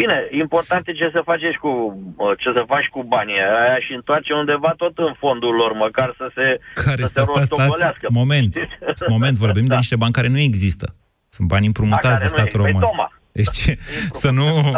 [0.00, 1.72] Bine, important e ce să faci și cu,
[2.16, 6.08] uh, ce să faci cu banii aia și întoarce undeva tot în fondul lor, măcar
[6.20, 6.46] să se,
[6.86, 8.06] Care să sta, se sta, stați, rostogolească.
[8.20, 8.52] moment,
[9.14, 10.86] moment, vorbim de niște bani care nu există.
[11.28, 12.62] Sunt bani împrumutați Da, de care nu statul e.
[12.62, 13.17] Păi, român.
[13.42, 13.74] Tocmai.
[13.76, 13.78] Deci
[14.12, 14.72] să nu,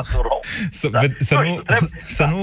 [0.70, 1.00] să, Da.
[1.00, 2.40] ve- să, Nu nu, știu, trebuie- să nu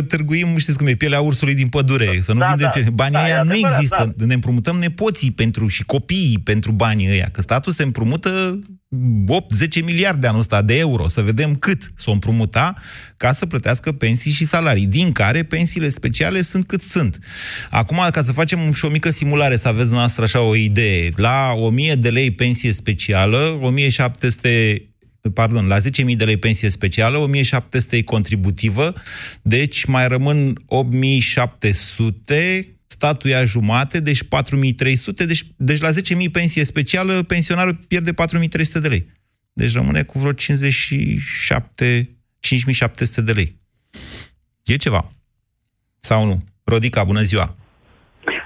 [0.00, 2.72] târguim, știți cum e, pielea ursului din pădure, să nu Da, vindem da.
[2.72, 2.90] piele.
[2.90, 4.14] Banii Da, e ăia nu adevărat, există.
[4.16, 4.24] da.
[4.24, 8.60] Ne împrumutăm nepoții pentru și copiii pentru banii ăia, că statul se împrumută
[9.26, 12.74] 8-10 miliarde anul ăsta de euro, să vedem cât s-o împrumuta
[13.16, 17.18] ca să plătească pensii și salarii, din care pensiile speciale sunt cât sunt.
[17.70, 21.52] Acum, ca să facem și o mică simulare, să aveți noastră așa o idee, la
[21.56, 24.82] 1000 de lei pensie specială, 1700
[25.34, 25.80] pardon, la 10.000
[26.16, 27.26] de lei pensie specială, 1.700
[27.90, 28.92] e contributivă,
[29.42, 30.56] deci mai rămân 8.700,
[32.86, 34.28] statul ia jumate, deci 4.300,
[35.26, 35.94] deci, deci la 10.000
[36.32, 38.16] pensie specială, pensionarul pierde 4.300
[38.82, 39.06] de lei.
[39.52, 43.58] Deci rămâne cu vreo 57, 5.700 de lei.
[44.64, 45.10] E ceva.
[46.00, 46.38] Sau nu?
[46.64, 47.54] Rodica, bună ziua!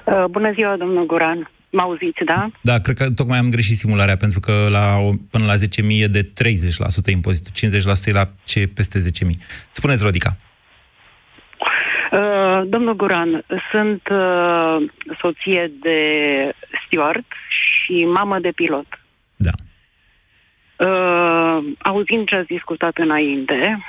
[0.06, 1.50] Uh, Bună ziua, domnul Guran.
[1.74, 2.46] Mă auziți, da?
[2.60, 6.06] Da, cred că tocmai am greșit simularea, pentru că la, o- până la 10.000 e
[6.06, 9.30] de 30% impozitul, 50% e la ce e peste 10.000.
[9.70, 10.36] Spuneți, Rodica.
[12.12, 14.76] Uh, domnul Guran, sunt uh,
[15.20, 15.98] soție de
[16.86, 18.86] steward și mamă de pilot.
[19.36, 19.54] Da.
[20.86, 23.84] Uh, auzind ce ați discutat înainte,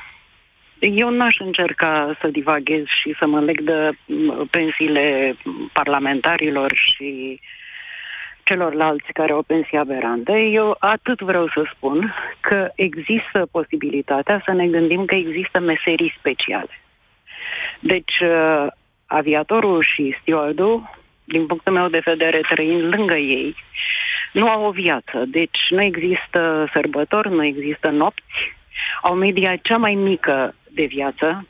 [0.79, 5.35] eu n-aș încerca să divaghez și să mă leg de m, pensiile
[5.73, 7.39] parlamentarilor și
[8.45, 10.31] celorlalți care au pensii aberante.
[10.31, 16.79] Eu atât vreau să spun că există posibilitatea să ne gândim că există meserii speciale.
[17.79, 18.67] Deci, uh,
[19.05, 20.89] aviatorul și stewardul,
[21.23, 23.55] din punctul meu de vedere, trăind lângă ei,
[24.31, 25.23] nu au o viață.
[25.27, 28.55] Deci nu există sărbători, nu există nopți,
[29.01, 31.47] au media cea mai mică de viață.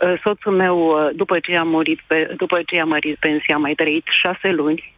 [0.00, 3.58] Uh, Soțul meu, uh, după ce a murit, pe, după ce a mărit pensia, a
[3.58, 4.95] mai trăit șase luni.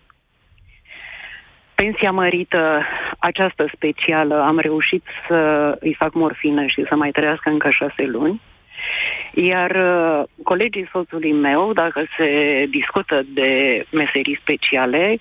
[1.83, 2.83] Pensia mărită,
[3.19, 5.37] această specială, am reușit să
[5.81, 8.41] îi fac morfină și să mai trăiască încă șase luni.
[9.35, 12.31] Iar uh, colegii soțului meu, dacă se
[12.71, 15.19] discută de meserii speciale,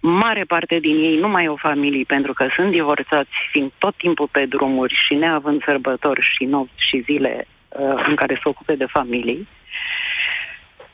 [0.00, 4.28] mare parte din ei nu mai au familii pentru că sunt divorțați, fiind tot timpul
[4.32, 8.86] pe drumuri și neavând sărbători și nopți și zile uh, în care se ocupe de
[8.86, 9.48] familii.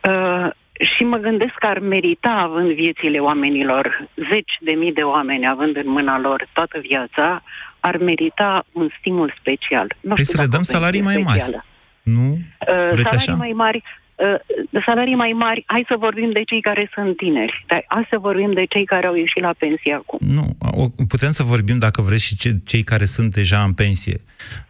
[0.09, 0.49] Uh,
[0.97, 5.77] și mă gândesc că ar merita, având viețile oamenilor, zeci de mii de oameni având
[5.77, 7.43] în mâna lor toată viața,
[7.81, 9.87] ar merita un stimul special.
[10.01, 11.41] Nu Păi știu să le dacă dăm o salarii mai pensie mari.
[11.41, 11.65] specială.
[12.03, 12.29] Nu?
[12.31, 13.35] Uh, Vreți salarii așa?
[13.35, 13.83] mai mari,
[14.15, 18.19] uh, salarii mai mari, hai să vorbim de cei care sunt tineri, dar hai să
[18.19, 20.19] vorbim de cei care au ieșit la pensie acum.
[20.21, 20.45] Nu,
[20.81, 24.21] o, putem să vorbim, dacă vreți, și ce, cei care sunt deja în pensie.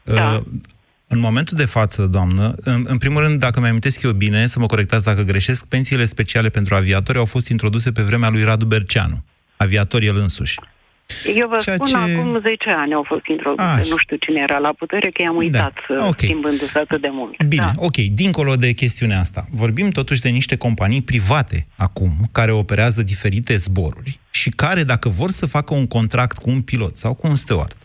[0.05, 0.41] Da.
[1.09, 4.67] În momentul de față, doamnă, în, în primul rând, dacă mi-amintesc eu bine, să mă
[4.67, 9.25] corectați dacă greșesc, pensiile speciale pentru aviatori au fost introduse pe vremea lui Radu Berceanu,
[9.57, 10.59] aviator el însuși.
[11.37, 13.89] Eu vă Ceea spun, ce- acum 10 ani au fost introduse, Așa.
[13.91, 16.07] nu știu cine era la putere, că i-am uitat da.
[16.07, 16.21] ok.
[16.21, 17.45] schimbându-se atât de mult.
[17.45, 17.85] Bine, da.
[17.85, 23.57] ok, dincolo de chestiunea asta, vorbim totuși de niște companii private acum, care operează diferite
[23.57, 27.37] zboruri și care, dacă vor să facă un contract cu un pilot sau cu un
[27.37, 27.77] steward,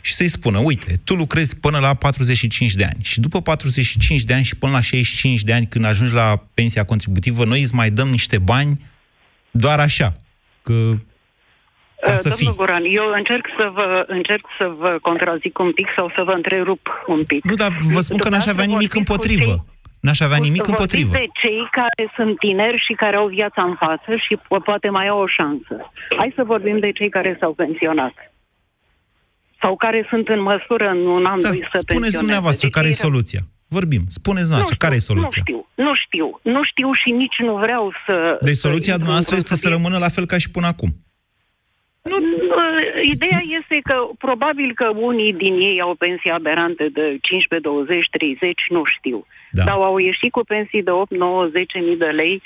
[0.00, 4.34] și să-i spună, uite, tu lucrezi până la 45 de ani și după 45 de
[4.34, 7.90] ani și până la 65 de ani, când ajungi la pensia contributivă, noi îți mai
[7.90, 8.80] dăm niște bani
[9.50, 10.14] doar așa,
[10.62, 10.72] că
[12.00, 12.56] ca Uh, să Domnul fii.
[12.56, 17.04] Guran, eu încerc să vă încerc să vă contrazic un pic sau să vă întrerup
[17.06, 17.44] un pic.
[17.44, 19.64] Nu, dar vă spun că n-aș avea nimic împotrivă.
[20.00, 21.12] N-aș avea nimic Vorbiți împotrivă.
[21.12, 25.08] de cei care sunt tineri și care au viața în față și po- poate mai
[25.08, 25.74] au o șansă.
[26.16, 28.14] Hai să vorbim de cei care s-au pensionat.
[29.62, 32.18] Sau care sunt în măsură în un an, Da, doi să spuneți pensioneze.
[32.18, 33.40] dumneavoastră, Deci care e ei- soluția?
[33.76, 34.02] Vorbim.
[34.18, 35.42] Spuneți dumneavoastră, care e soluția?
[35.42, 36.26] Nu știu, nu știu.
[36.54, 38.14] Nu știu și nici nu vreau să...
[38.40, 40.90] Deci să soluția intru dumneavoastră într-un este să rămână la fel ca și până acum.
[42.10, 42.16] Nu,
[43.14, 48.60] Ideea este că probabil că unii din ei au pensii aberante de 15, 20, 30,
[48.68, 49.26] nu știu.
[49.50, 49.64] Da.
[49.64, 52.42] Dar au ieșit cu pensii de 8, 9, 10 mii de lei,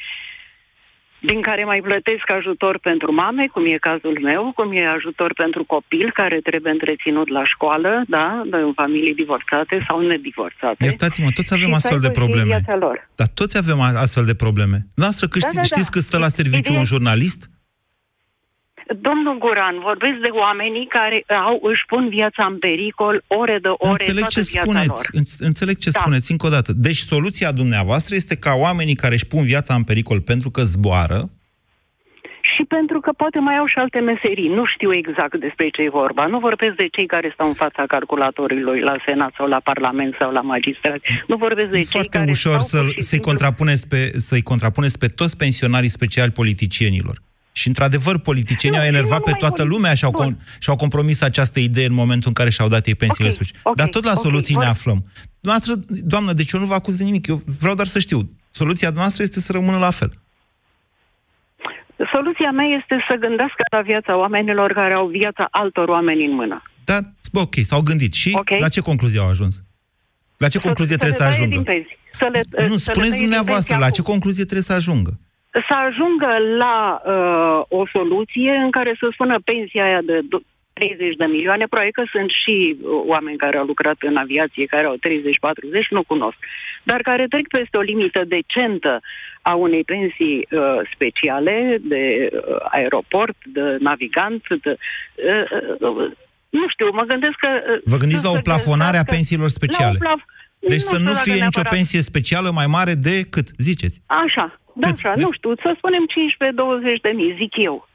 [1.20, 5.64] din care mai plătesc ajutor pentru mame, cum e cazul meu, cum e ajutor pentru
[5.64, 10.84] copil care trebuie întreținut la școală, da, de- în familii divorțate sau nedivorțate.
[10.84, 12.48] Iertați-mă, toți avem Și să astfel de aibă și ei probleme.
[12.62, 13.08] viața lor.
[13.14, 14.78] Dar toți avem a- astfel de probleme.
[14.94, 15.66] Noastră, că Da, ști, da, da.
[15.66, 17.50] știți că stă la serviciu Ideea- un jurnalist?
[19.00, 23.90] Domnul Guran, vorbesc de oamenii care au, își pun viața în pericol ore de ore,
[23.90, 24.88] Înțeleg toată ce viața spuneți.
[24.88, 25.06] lor.
[25.20, 25.98] Înț- Înțeleg ce Da.
[25.98, 26.72] spuneți încă o dată.
[26.72, 31.30] Deci soluția dumneavoastră este ca oamenii care își pun viața în pericol pentru că zboară,
[32.56, 34.48] Și pentru că poate mai au și alte meserii.
[34.48, 36.26] Nu știu exact despre ce e vorba.
[36.26, 40.32] Nu vorbesc de cei care stau în fața calculatorului la Senat sau la Parlament sau
[40.32, 40.98] la magistrat.
[41.26, 43.88] Nu vorbesc de e cei foarte care ușor stau să, pur și să-i, simplu- contrapuneți
[43.88, 43.96] pe,
[44.28, 47.16] să-i contrapuneți pe toți pensionarii speciali politicienilor.
[47.56, 49.74] Și, într-adevăr, politicienii Nu, au și enervat nu pe numai toată politici.
[49.76, 50.34] lumea și au, Bun.
[50.34, 53.60] con- și-au compromis această idee în momentul în care și-au dat ei pensiile Ok, speciale.
[53.62, 55.04] ok, Dar tot la ok, soluții ne vor- aflăm.
[55.40, 57.26] Noastră, doamnă, deci eu nu vă acuz de nimic.
[57.26, 58.18] Eu vreau doar să știu.
[58.50, 60.10] Soluția noastră este să rămână la fel.
[62.12, 66.62] Soluția mea este să gândească la viața oamenilor care au viața altor oameni în mână.
[66.84, 66.98] Da,
[67.32, 68.12] bă, ok, s-au gândit.
[68.14, 68.50] Și Ok.
[68.60, 69.62] la ce concluzie au ajuns?
[70.36, 71.54] La ce concluzie trebuie să le taie ajungă?
[71.56, 71.98] Din pensii.
[72.12, 73.96] Să le, Nu, să le spuneți taie din dumneavoastră, pensii la acum.
[73.96, 75.20] ce concluzie trebuie să ajungă?
[75.68, 81.14] Să ajungă la uh, o soluție în care să spună pensia aia de do- 30
[81.16, 84.94] de milioane, probabil că sunt și uh, oameni care au lucrat în aviație, care au
[84.94, 84.98] 30-40,
[85.90, 86.36] nu cunosc,
[86.82, 89.00] dar care trec peste o limită decentă
[89.42, 90.60] a unei pensii uh,
[90.94, 94.76] speciale de uh, aeroport, de navigant, de...
[95.80, 96.10] Uh, uh,
[96.48, 97.48] nu știu, mă gândesc că...
[97.72, 99.98] uh, Vă gândiți să la o se plafonare a găsească- pensiilor La speciale?
[100.00, 100.24] o plaf-
[100.58, 103.46] Deci să știu nu dacă fie nicio neapărat- pensie specială mai mare de cât?
[103.58, 104.02] Ziceți.
[104.06, 106.04] Așa, da, așa, nu știu, să spunem
[106.98, 107.88] 15-20 de mii, zic eu.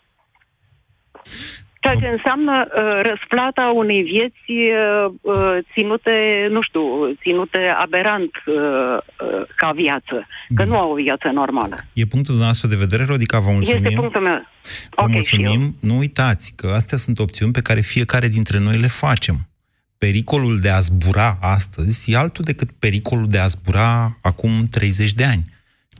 [1.82, 6.12] Ceea ce înseamnă uh, răsplata unei vieți uh, uh, ținute,
[6.50, 6.82] nu știu,
[7.22, 11.76] ținute aberant uh, uh, ca viață, că nu au o viață normală.
[11.94, 13.86] E punctul noastră de vedere, Rodica, vă mulțumim.
[13.86, 14.46] Este punctul meu.
[14.90, 15.42] Vă Ok, și eu.
[15.42, 15.76] mulțumim.
[15.82, 19.36] Nu uitați că astea sunt opțiuni pe care fiecare dintre noi le facem.
[19.98, 25.24] Pericolul de a zbura astăzi e altul decât pericolul de a zbura acum 30 de
[25.26, 25.44] ani.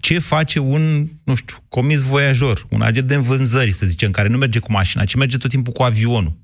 [0.02, 4.38] Ce face un, nu știu, comis voiajor, un agent de vânzări, să zicem, care nu
[4.38, 6.38] merge cu mașina, ci merge tot timpul cu avionul?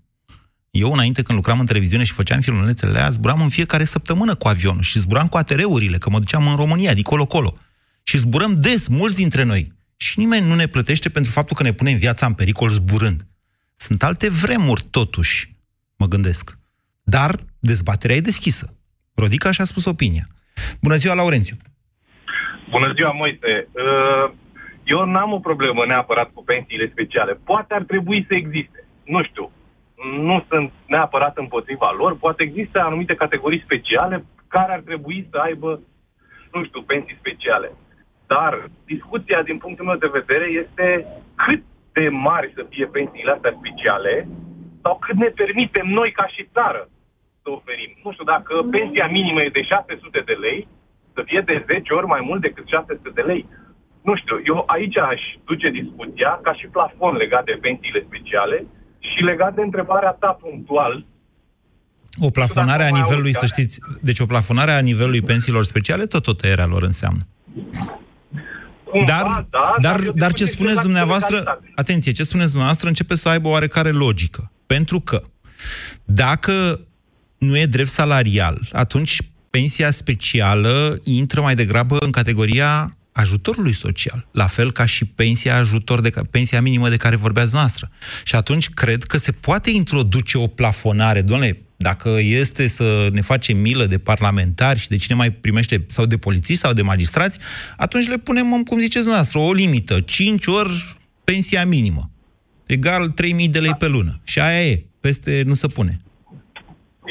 [0.72, 4.48] Eu, înainte, când lucram în televiziune și făceam filmulețele alea, zburam în fiecare săptămână cu
[4.48, 7.58] avionul și zburam cu ATR-urile, că mă duceam în România, de colo-colo.
[8.04, 9.74] Și zburăm des, mulți dintre noi.
[9.96, 13.28] Și nimeni nu ne plătește pentru faptul că ne punem viața în pericol zburând.
[13.76, 15.56] Sunt alte vremuri, totuși,
[15.96, 16.58] mă gândesc.
[17.04, 18.76] Dar dezbaterea e deschisă.
[19.14, 20.28] Rodica și-a spus opinia.
[20.82, 21.56] Bună ziua, Laurențiu!
[22.70, 23.68] Bună ziua, Moise.
[23.72, 24.32] Uh,
[24.84, 27.40] Eu n-am o problemă neapărat cu pensiile speciale.
[27.46, 28.88] Poate ar trebui să existe.
[29.06, 29.52] Nu știu.
[30.12, 32.18] Nu sunt neapărat împotriva lor.
[32.18, 35.82] Poate există anumite categorii speciale care ar trebui să aibă,
[36.54, 37.72] nu știu, pensii speciale.
[38.28, 43.58] Dar discuția, din punctul meu de vedere, este cât de mari să fie pensiile astea
[43.60, 44.28] speciale
[44.82, 46.90] sau cât ne permitem noi ca și țară
[47.44, 47.92] să oferim.
[48.04, 50.68] Nu știu, dacă pensia minimă e de 600 de lei,
[51.18, 53.44] să fie de 10 ori mai mult decât 600 de lei.
[54.08, 58.58] nu știu, eu aici aș duce discuția ca și plafon legat de pensiile speciale
[59.10, 61.06] și legat de întrebarea ta punctual.
[62.28, 66.38] O plafonare a nivelului, să știți, deci o plafonare a nivelului pensiilor speciale, tot tot
[66.38, 67.24] tăierea lor înseamnă.
[69.06, 71.72] Dar, da, dar, eu dar ce discut spuneți exact dumneavoastră, legalitate.
[71.76, 74.52] atenție, ce spuneți dumneavoastră începe să aibă oarecare logică.
[74.68, 75.24] Pentru că
[76.06, 76.80] dacă
[77.38, 79.22] nu e drept salarial, atunci
[79.58, 86.02] pensia specială intră mai degrabă în categoria ajutorului social, la fel ca și pensia ajutor
[86.02, 87.92] de ca- pensia minimă de care vorbeați noastră.
[88.24, 93.58] Și atunci cred că se poate introduce o plafonare, domnule, dacă este să ne facem
[93.58, 97.40] milă de parlamentari și de cine mai primește, sau de polițiști sau de magistrați,
[97.78, 102.12] atunci le punem, cum ziceți dumneavoastră, o limită, 5 ori pensia minimă,
[102.66, 103.14] egal
[103.46, 104.22] 3.000 de lei pe lună.
[104.24, 106.02] Și aia e, peste nu se pune.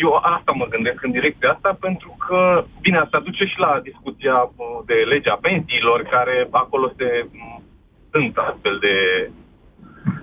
[0.05, 4.37] Eu asta mă gândesc în direcția asta pentru că, bine, asta duce și la discuția
[4.37, 7.63] uh, de legea pensiilor, care acolo se m,
[8.13, 8.97] sunt astfel de,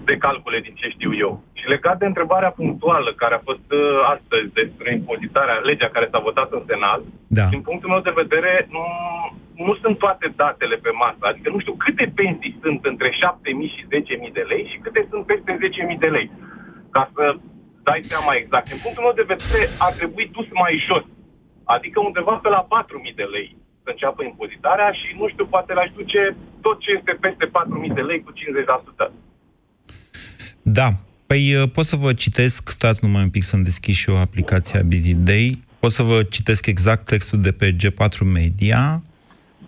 [0.06, 1.44] de calcule din ce știu eu.
[1.54, 3.80] Și legat de întrebarea punctuală care a fost uh,
[4.16, 7.46] astăzi despre impozitarea, legea care s-a votat în Senat, Da.
[7.54, 8.86] din punctul meu de vedere, nu,
[9.66, 11.22] nu sunt toate datele pe masă.
[11.22, 13.16] Adică nu știu câte pensii sunt între 7.000
[13.76, 13.84] și
[14.28, 15.52] 10.000 de lei și câte sunt peste
[15.94, 16.32] 10.000 de lei.
[16.92, 17.36] Ca să
[17.88, 18.66] dai seama exact.
[18.72, 21.06] Din punctul meu de vedere, ar trebui dus mai jos.
[21.76, 23.50] Adică undeva pe la 4.000 de lei
[23.84, 26.22] să înceapă impozitarea și, nu știu, poate l-aș duce
[26.66, 27.46] tot ce este peste
[27.90, 29.12] 4.000 de lei cu 50%.
[30.62, 30.88] Da.
[31.28, 34.82] Păi uh, pot să vă citesc, stați numai un pic să-mi deschid și eu aplicația
[34.84, 39.02] Busy Day, pot să vă citesc exact textul de pe G4 Media,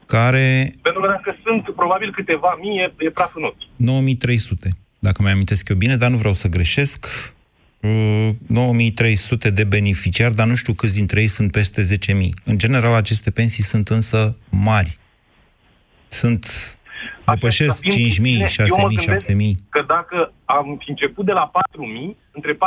[0.06, 3.68] care Pentru că dacă sunt probabil câteva mii, e, e praf în ochi.
[3.76, 7.06] 9300, dacă mai amintesc eu bine, dar nu vreau să greșesc.
[7.86, 12.30] Uh, 9300 de beneficiari, dar nu știu câți dintre ei sunt peste 10.000.
[12.44, 14.98] În general, aceste pensii sunt însă mari.
[16.08, 16.78] Sunt,
[17.26, 19.52] depășesc 5.000, 6.000, Eu mă gândesc 7.000.
[19.70, 22.58] că dacă am fi început de la 4.000, între 4.000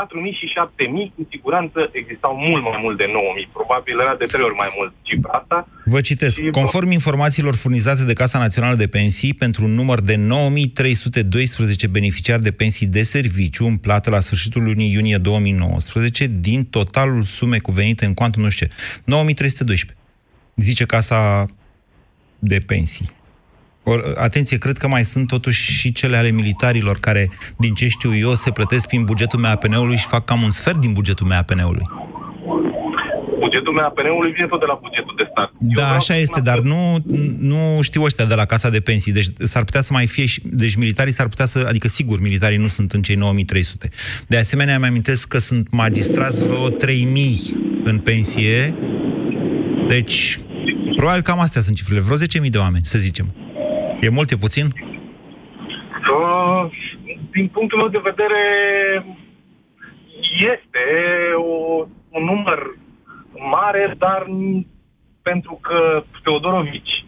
[0.41, 3.53] și 7.000, cu siguranță existau mult mai mult de 9.000.
[3.53, 5.69] Probabil era de trei ori mai mult cifra asta.
[5.85, 6.37] Vă citesc.
[6.41, 12.43] Și- Conform informațiilor furnizate de Casa Națională de Pensii, pentru un număr de 9312 beneficiari
[12.43, 18.05] de pensii de serviciu în plată la sfârșitul lunii iunie 2019, din totalul sume cuvenite
[18.07, 18.73] în cuantum, nu știu ce,
[19.05, 19.97] 9312.
[20.57, 21.47] Zice Casa
[22.39, 23.09] de Pensii.
[23.91, 28.17] Or, atenție, cred că mai sunt totuși și cele ale militarilor care, din ce știu
[28.17, 31.87] eu, se plătesc prin bugetul MAPN-ului și fac cam un sfert din bugetul MAPN-ului.
[33.39, 35.51] Bugetul MAPN-ului vine tot de la bugetul de stat.
[35.59, 36.97] Da, așa este, dar nu,
[37.39, 39.13] nu știu ăștia de la Casa de Pensii.
[39.13, 40.41] Deci s-ar putea să mai fie și...
[40.45, 41.65] Deci militarii s-ar putea să...
[41.69, 43.89] Adică sigur, militarii nu sunt în cei 9300.
[44.27, 47.41] De asemenea, îmi amintesc că sunt magistrați vreo 3000
[47.85, 48.75] în pensie.
[49.89, 50.41] Deci,
[50.97, 52.01] probabil cam astea sunt cifrele.
[52.01, 53.48] Vreo 10.000 de oameni, să zicem.
[54.01, 54.67] E mult, e puțin?
[56.15, 56.71] Uh,
[57.31, 58.43] din punctul meu de vedere,
[60.55, 60.85] este
[61.37, 62.77] o, un număr
[63.51, 64.67] mare, dar n-
[65.23, 67.05] pentru că Teodorovici,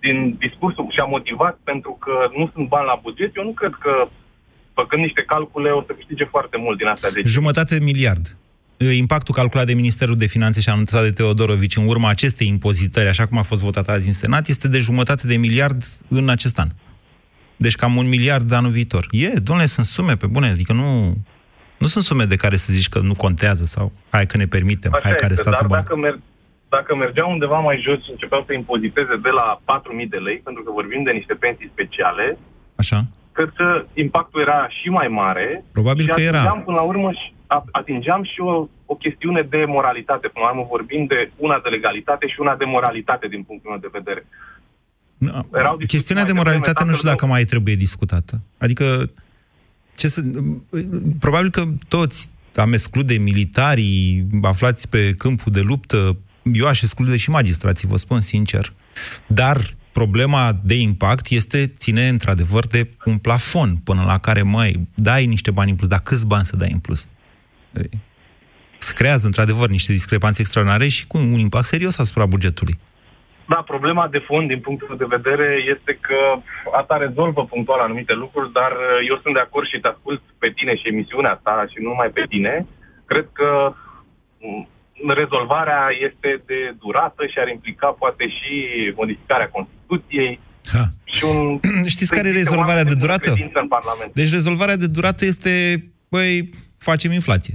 [0.00, 4.08] din discursul și-a motivat pentru că nu sunt bani la buget, eu nu cred că,
[4.74, 7.10] făcând niște calcule, o să câștige foarte mult din astea.
[7.10, 8.36] Deci, Jumătate de miliard.
[8.78, 13.08] E, Impactul calculat de Ministerul de Finanțe și anunțat de Teodorovici în urma acestei impozitări,
[13.08, 16.58] așa cum a fost votat azi în Senat, este de jumătate de miliard în acest
[16.58, 16.68] an.
[17.56, 19.06] Deci cam un miliard anul viitor.
[19.10, 21.14] E, domnule, sunt sume pe bune, adică nu,
[21.78, 24.94] nu sunt sume de care să zici că nu contează sau hai că ne permitem,
[24.94, 25.84] Așa hai care este, dar statul bani.
[25.84, 26.20] dacă, merg,
[26.68, 29.62] dacă mergeau undeva mai jos și începeau să impoziteze de la
[30.04, 32.38] 4.000 de lei, pentru că vorbim de niște pensii speciale,
[32.82, 32.98] Așa?
[33.32, 35.64] Cred că impactul era și mai mare.
[35.72, 36.38] Probabil și că era.
[36.38, 40.28] atingeam, până la urmă și a- atingeam și o, o chestiune de moralitate.
[40.28, 43.80] Până la urmă vorbim de una de legalitate și una de moralitate din punctul meu
[43.80, 44.26] de vedere.
[45.52, 48.40] Erau discuții Chestiunea de mai moralitate devreme, nu știu tatăl dacă mai trebuie discutată.
[48.58, 49.10] Adică,
[49.96, 50.20] ce să,
[51.20, 56.16] probabil că toți am exclude militarii aflați pe câmpul de luptă,
[56.52, 58.72] eu aș exclude și magistrații, vă spun sincer.
[59.26, 59.56] Dar
[59.92, 65.50] problema de impact este ține într-adevăr de un plafon până la care, mai dai niște
[65.50, 67.08] bani în plus, dar câți bani să dai în plus?
[68.78, 72.78] Se creează într-adevăr niște discrepanțe extraordinare și cu un impact serios asupra bugetului.
[73.52, 76.18] Da, problema de fond, din punctul meu de vedere, este că
[76.80, 80.52] asta rezolvă punctual anumite lucruri, dar uh, eu sunt de acord și te ascult pe
[80.56, 82.66] tine și emisiunea ta și nu numai pe tine.
[83.04, 83.72] Cred că
[84.40, 84.68] mm,
[85.22, 88.54] rezolvarea este de durată și ar implica poate și
[88.94, 90.40] modificarea Constituției.
[90.72, 90.84] Ha.
[91.04, 91.60] Și un,
[91.94, 93.30] Știți care e rezolvarea de durată?
[93.30, 94.12] credință în Parlament.
[94.14, 97.54] Deci rezolvarea de durată este, băi, facem inflație.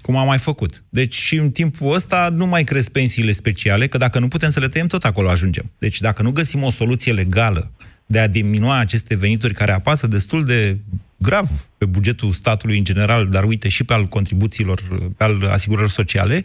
[0.00, 0.82] Cum am mai făcut.
[0.88, 4.60] Deci și în timpul ăsta nu mai cresc pensiile speciale, că dacă nu putem să
[4.60, 5.70] le tăiem, tot acolo ajungem.
[5.78, 7.72] Deci dacă nu găsim o soluție legală
[8.10, 10.78] de a diminua aceste venituri care apasă destul de
[11.16, 14.82] grav pe bugetul statului în general, dar uite și pe al contribuțiilor,
[15.16, 16.44] pe al asigurărilor sociale,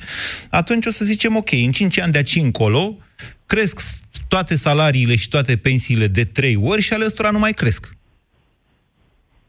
[0.50, 2.98] atunci o să zicem, ok, în 5 ani de aici încolo,
[3.46, 3.82] cresc
[4.28, 7.96] toate salariile și toate pensiile de 3 ori și ale ăstora nu mai cresc.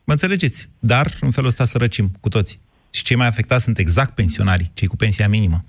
[0.04, 0.68] Mă înțelegeți?
[0.78, 2.58] Dar în felul ăsta să răcim cu toții.
[2.90, 5.64] Și cei mai afectați sunt exact pensionarii, cei cu pensia minimă.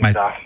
[0.00, 0.12] Mai...
[0.12, 0.36] Da.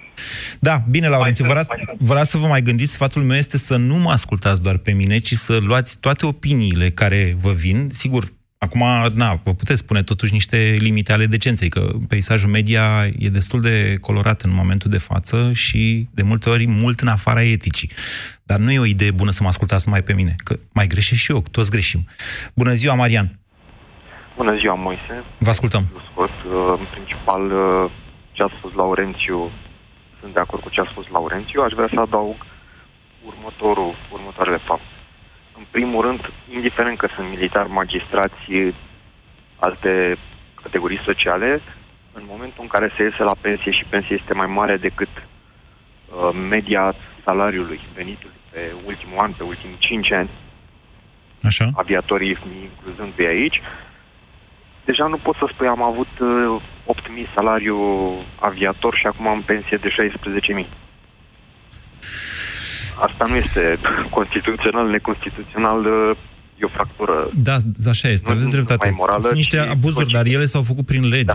[0.61, 1.67] Da, bine, Laurențiu, vă
[1.99, 5.19] vreau să vă mai gândiți, sfatul meu este să nu mă ascultați doar pe mine,
[5.19, 7.89] ci să luați toate opiniile care vă vin.
[7.91, 8.25] Sigur,
[8.59, 8.83] acum,
[9.15, 13.97] na, vă puteți spune totuși niște limite ale decenței, că peisajul media e destul de
[14.01, 17.91] colorat în momentul de față și de multe ori mult în afara eticii.
[18.43, 21.21] Dar nu e o idee bună să mă ascultați numai pe mine, că mai greșesc
[21.21, 22.05] și eu, toți greșim.
[22.55, 23.39] Bună ziua, Marian!
[24.37, 25.25] Bună ziua, Moise!
[25.39, 25.85] Vă ascultăm!
[26.11, 27.91] Scurt, uh, în principal, uh,
[28.37, 29.51] ce a spus Laurențiu
[30.21, 32.37] sunt de acord cu ce a spus Laurențiu, aș vrea să adaug
[33.31, 34.95] următorul, următoarele fapte.
[35.59, 36.21] În primul rând,
[36.55, 38.43] indiferent că sunt militari, magistrați,
[39.57, 40.17] alte
[40.63, 41.63] categorii sociale,
[42.13, 46.31] în momentul în care se iese la pensie și pensia este mai mare decât uh,
[46.49, 50.31] media salariului, venitului pe ultimul an, pe ultimii 5 ani,
[51.43, 51.71] Așa.
[51.75, 53.61] aviatorii incluzând pe aici,
[54.85, 57.79] deja nu pot să spui am avut uh, 8.000 salariu
[58.41, 60.67] aviator și acum am pensie de 16.000.
[62.99, 63.79] Asta nu este
[64.11, 66.17] constituțional, neconstituțional, uh,
[66.61, 67.29] e o fractură.
[67.35, 67.57] Da,
[67.89, 68.95] așa este, aveți dreptate.
[68.97, 71.25] morală, Sunt niște ci abuzuri, dar ele s-au făcut prin lege.
[71.25, 71.33] Da.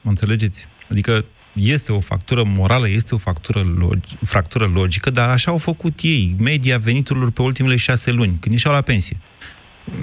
[0.00, 0.66] Mă înțelegeți?
[0.90, 5.98] Adică este o factură morală, este o factură log- fractură logică, dar așa au făcut
[6.00, 9.16] ei, media veniturilor pe ultimele șase luni, când ieșeau la pensie.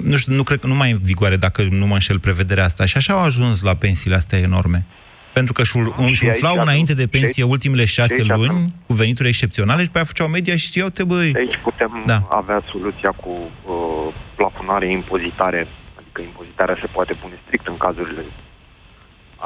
[0.02, 2.64] Nu știu, nu cred că nu mai e în vigoare dacă nu mă înșel prevederea
[2.64, 2.84] asta.
[2.86, 4.86] Și așa au ajuns la pensiile astea enorme.
[5.32, 8.20] Pentru că își își aici umflau atunci- înainte de pensie și aici- ultimele șase și
[8.20, 11.32] aici luni atunci- cu venituri excepționale și pe aia făceau media și știau, te băi...
[11.36, 12.12] Aici putem Da.
[12.12, 12.36] da.
[12.36, 15.60] avea soluția cu uh, plafonare, impozitare,
[15.98, 18.24] adică impozitarea se poate pune strict în cazurile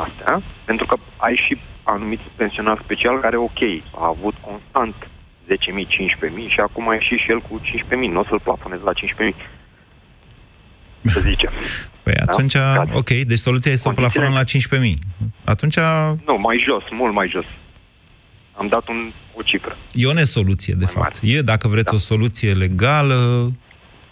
[0.07, 1.53] astea, pentru că ai și
[1.83, 3.61] anumiți pensionari special care, ok,
[4.03, 4.95] a avut constant
[5.51, 8.93] 10.000, 15.000 și acum a ieșit și el cu 15.000, nu o să-l plafonezi la
[8.93, 9.35] 15.000.
[11.05, 11.53] Să zicem.
[12.03, 12.55] Păi atunci,
[12.93, 14.99] ok, deci soluția este o plafonăm la 15.000.
[15.45, 15.77] Atunci
[16.27, 17.45] Nu, mai jos, mult mai jos.
[18.57, 19.77] Am dat un, o cifră.
[19.93, 21.19] e o nesoluție, de fapt.
[21.23, 21.95] E, dacă vreți, da.
[21.95, 23.53] o soluție legală,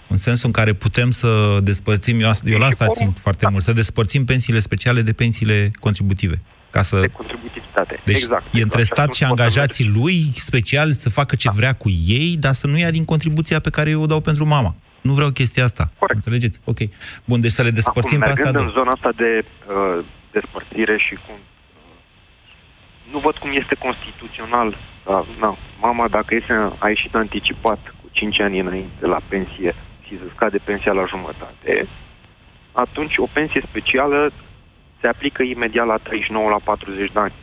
[0.09, 3.63] în sensul în care putem să despărțim, eu, asta- eu la asta țin foarte mult,
[3.63, 6.43] să despărțim pensiile speciale de pensiile contributive.
[6.71, 6.97] Ca să...
[7.13, 8.01] Contributivitate.
[8.05, 8.55] Deci exact.
[8.55, 9.01] e între exact.
[9.01, 12.53] stat și atunci pot să angajații lui special să facă ce vrea cu ei, dar
[12.53, 14.75] să nu ia din contribuția pe care eu o dau pentru mama.
[15.01, 15.85] Nu vreau chestia asta.
[15.99, 16.15] Corect.
[16.15, 16.61] Înțelegeți?
[16.65, 16.79] Ok.
[17.25, 18.67] Bun, deci să le despărțim Acum, pe astea mergând două.
[18.67, 21.35] în zona asta de uh, despărțire și cum...
[21.35, 24.69] Uh, nu văd cum este constituțional.
[24.69, 29.75] Uh, na, mama, dacă este, a ieșit anticipat cu 5 ani înainte la pensie
[30.07, 31.89] și se scade pensia la jumătate,
[32.73, 34.33] atunci o pensie specială
[35.01, 37.35] se aplică imediat la 39, la 40 de ani.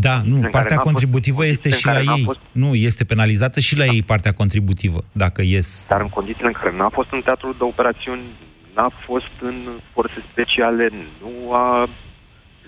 [0.00, 2.22] Da, nu, care partea n-a fost- contributivă este în și la care n-a ei.
[2.24, 5.86] fost- Nu, este penalizată și la ei partea contributivă, dacă ies.
[5.88, 8.22] Dar în condițiile în care n-a fost în teatrul de operațiuni,
[8.74, 9.56] n-a fost în
[9.92, 11.88] forțe speciale, nu a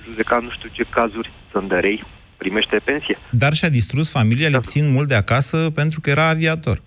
[0.04, 2.04] judecat nu știu ce cazuri, Sândărei,
[2.36, 3.18] primește pensie.
[3.30, 6.82] Dar și-a distrus familia lipsind mult de acasă pentru că era aviator.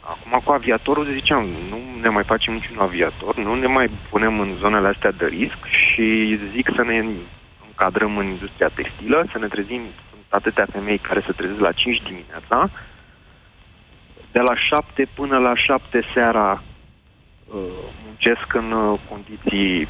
[0.00, 4.56] Acum cu aviatorul ziceam, nu ne mai facem niciun aviator, nu ne mai punem în
[4.60, 7.04] zonele astea de risc și zic să ne
[7.80, 12.02] încadrăm în industria textilă, să ne trezim, sunt atâtea femei care se trezesc la 5
[12.02, 12.70] dimineața,
[14.32, 17.60] de la 7 până la 7 seara uh,
[18.04, 19.88] muncesc în uh, condiții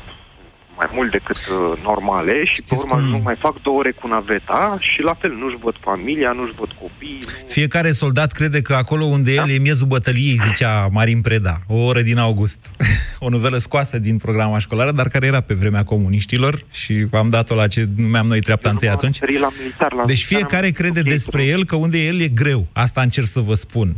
[0.81, 4.76] mai mult decât uh, normale și pe urmă nu mai fac două ore cu naveta
[4.81, 9.35] și la fel nu-și văd familia, nu-și văd copiii, Fiecare soldat crede că acolo unde
[9.35, 9.43] Da.
[9.43, 12.59] el e miezul bătăliei, zicea Marin Preda, o oră din august.
[13.26, 17.55] o novelă scoasă din programa școlară, dar care era pe vremea comuniștilor și am dat-o
[17.55, 19.16] la ce numeam noi treapta întâi atunci.
[19.16, 22.66] Sări la militar, la Deci fiecare crede despre el că unde el e greu.
[22.72, 23.89] Asta încerc să vă spun.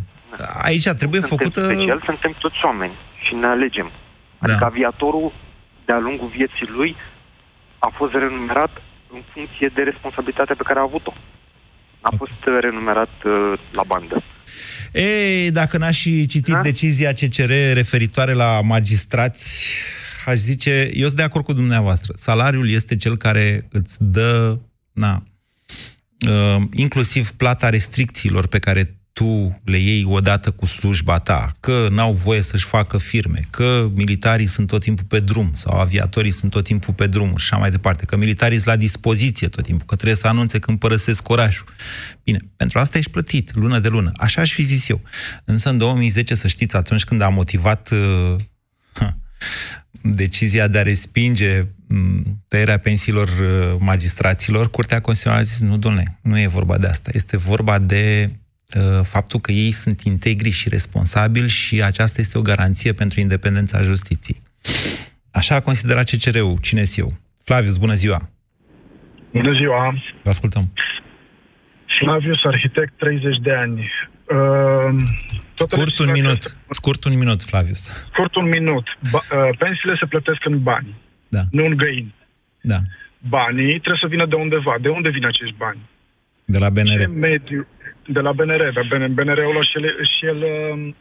[0.63, 1.61] Aici trebuie suntem făcută...
[1.65, 2.93] special, suntem toți oameni
[3.27, 3.91] și ne alegem.
[4.39, 4.67] Adică Da.
[4.67, 5.33] aviatorul,
[5.93, 6.97] de-a lungul vieții lui,
[7.79, 8.73] a fost renumerat
[9.15, 11.13] în funcție de responsabilitatea pe care a avut-o.
[12.01, 14.23] A fost uh, renumerat uh, la bandă.
[14.93, 19.47] Ei, dacă n-aș fi citit decizia CCR referitoare la magistrați,
[20.27, 22.13] aș zice, eu sunt de acord cu dumneavoastră.
[22.17, 24.59] Salariul este cel care îți dă,
[24.93, 25.23] na,
[26.29, 32.13] uh, inclusiv plata restricțiilor pe care tu le iei odată cu slujba ta, că n-au
[32.13, 36.65] voie să-și facă firme, că militarii sunt tot timpul pe drum sau aviatorii sunt tot
[36.65, 39.95] timpul pe drum și așa mai departe, că militarii sunt la dispoziție tot timpul, că
[39.95, 41.67] trebuie să anunțe când părăsesc orașul.
[42.25, 44.13] Bine, pentru asta ești plătit, lună de lună.
[44.17, 45.01] Așa aș fi zis eu.
[45.45, 48.37] Însă în 2010, să știți, atunci când a motivat uh,
[50.03, 51.67] decizia de a respinge
[52.49, 57.11] tăierea pensiilor uh, magistraților, Curtea Constituțională a zis, nu, domnule, nu e vorba de asta.
[57.15, 58.41] Este vorba de uh,
[59.03, 64.43] faptul că ei sunt integri și responsabili și aceasta este o garanție pentru independența justiției.
[65.31, 66.59] Așa a considerat CCR-ul.
[66.61, 67.13] Cine eu?
[67.45, 68.29] Flavius, bună ziua!
[69.33, 69.95] Bună ziua!
[70.23, 70.73] Vă ascultăm!
[71.99, 73.91] Flavius, arhitect, 30 de ani.
[74.29, 75.03] Uh,
[75.55, 76.43] Scurt un minut.
[76.45, 76.57] Este...
[76.69, 77.83] Scurt un minut, Flavius.
[78.13, 78.87] Scurt un minut.
[79.11, 80.95] Ba, uh, pensiile se plătesc în bani,
[81.29, 81.41] da.
[81.51, 82.15] nu în găini.
[82.61, 82.79] Da.
[83.29, 84.77] Banii trebuie să vină de undeva.
[84.81, 85.81] De unde vin acești bani?
[86.45, 86.99] De la BNR.
[86.99, 87.67] Ce mediu?
[88.07, 89.87] De la BNR, dar BNR-ul și el,
[90.19, 90.95] și el uh,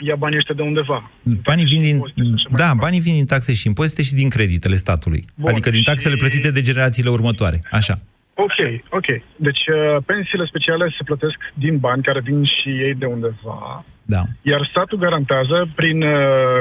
[0.00, 1.10] ia banii ăștia de undeva.
[1.44, 1.98] Banii vin din,
[2.50, 5.24] da, banii vin din taxe și impozite și din creditele statului.
[5.34, 6.20] Bun, adică din taxele și...
[6.20, 7.60] plătite de generațiile următoare.
[7.70, 7.94] Așa.
[8.34, 8.58] Ok,
[8.98, 9.08] ok.
[9.36, 13.84] Deci uh, pensiile speciale se plătesc din bani care vin și ei de undeva.
[14.02, 14.22] Da.
[14.42, 16.16] Iar statul garantează, prin uh,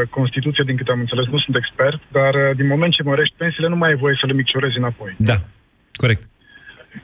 [0.10, 3.68] Constituție, din câte am înțeles, nu sunt expert, dar uh, din moment ce mărești pensiile,
[3.70, 5.16] nu mai ai voie să le micșorezi înapoi.
[5.18, 5.38] Da,
[5.94, 6.22] corect.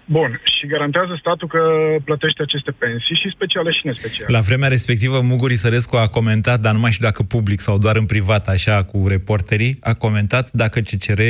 [0.05, 0.41] Bun.
[0.57, 1.61] Și garantează statul că
[2.03, 4.37] plătește aceste pensii și speciale și nespeciale.
[4.37, 7.95] La vremea respectivă, Muguri Sărescu a comentat, dar nu mai știu dacă public sau doar
[7.95, 11.21] în privat, așa, cu reporterii, a comentat dacă CCR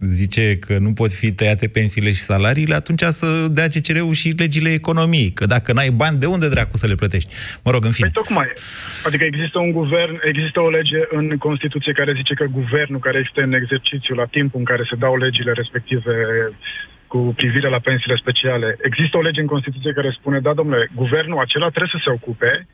[0.00, 4.70] zice că nu pot fi tăiate pensiile și salariile, atunci să dea CCR-ul și legile
[4.72, 5.30] economiei.
[5.30, 7.34] Că dacă n-ai bani, de unde dracu să le plătești?
[7.64, 8.10] Mă rog, în fine.
[8.12, 8.48] Păi tocmai.
[9.06, 13.40] Adică există un guvern, există o lege în Constituție care zice că guvernul care este
[13.42, 16.14] în exercițiu la timpul în care se dau legile respective
[17.12, 18.68] cu privire la pensiile speciale.
[18.82, 22.66] Există o lege în Constituție care spune, da, domnule, guvernul acela trebuie să se ocupe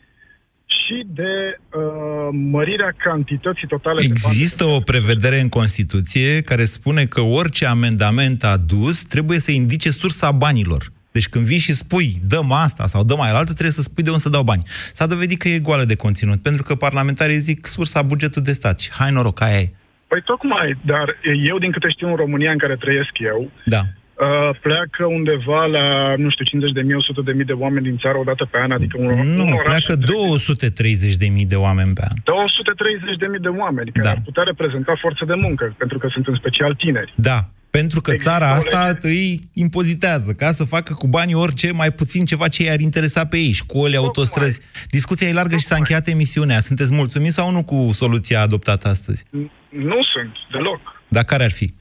[0.79, 7.21] și de uh, mărirea cantității totale Există de o prevedere în Constituție care spune că
[7.21, 10.83] orice amendament adus trebuie să indice sursa banilor.
[11.13, 14.11] Deci când vii și spui, dăm asta sau dăm mai altă, trebuie să spui de
[14.11, 14.63] unde să dau bani.
[14.99, 18.81] S-a dovedit că e goală de conținut, pentru că parlamentarii zic sursa bugetul de stat
[18.81, 19.69] și hai noroc, aia e.
[20.11, 21.07] Păi tocmai, dar
[21.51, 23.83] eu din câte știu în România în care trăiesc eu, da.
[24.21, 27.99] Uh, pleacă undeva la, nu știu, 50 de mii, 100 de mii de oameni din
[27.99, 29.07] țară odată pe an, adică un,
[29.37, 32.17] Nu, un pleacă 230 de mii de oameni pe an.
[32.25, 34.11] 230 de mii de oameni care Da.
[34.11, 37.13] ar putea reprezenta forță de muncă, pentru că sunt în special tineri.
[37.17, 39.09] Da, pentru că Există țara o asta lege.
[39.09, 43.37] îi impozitează ca să facă cu banii orice, mai puțin ceva ce i-ar interesa pe
[43.37, 44.61] ei, școli, autostrăzi.
[44.91, 46.61] Discuția e largă și s-a încheiat emisiunea.
[46.61, 49.25] Sunteți mulțumiți sau nu cu soluția adoptată astăzi?
[49.69, 50.81] Nu sunt, deloc.
[51.09, 51.73] Dar care ar fi?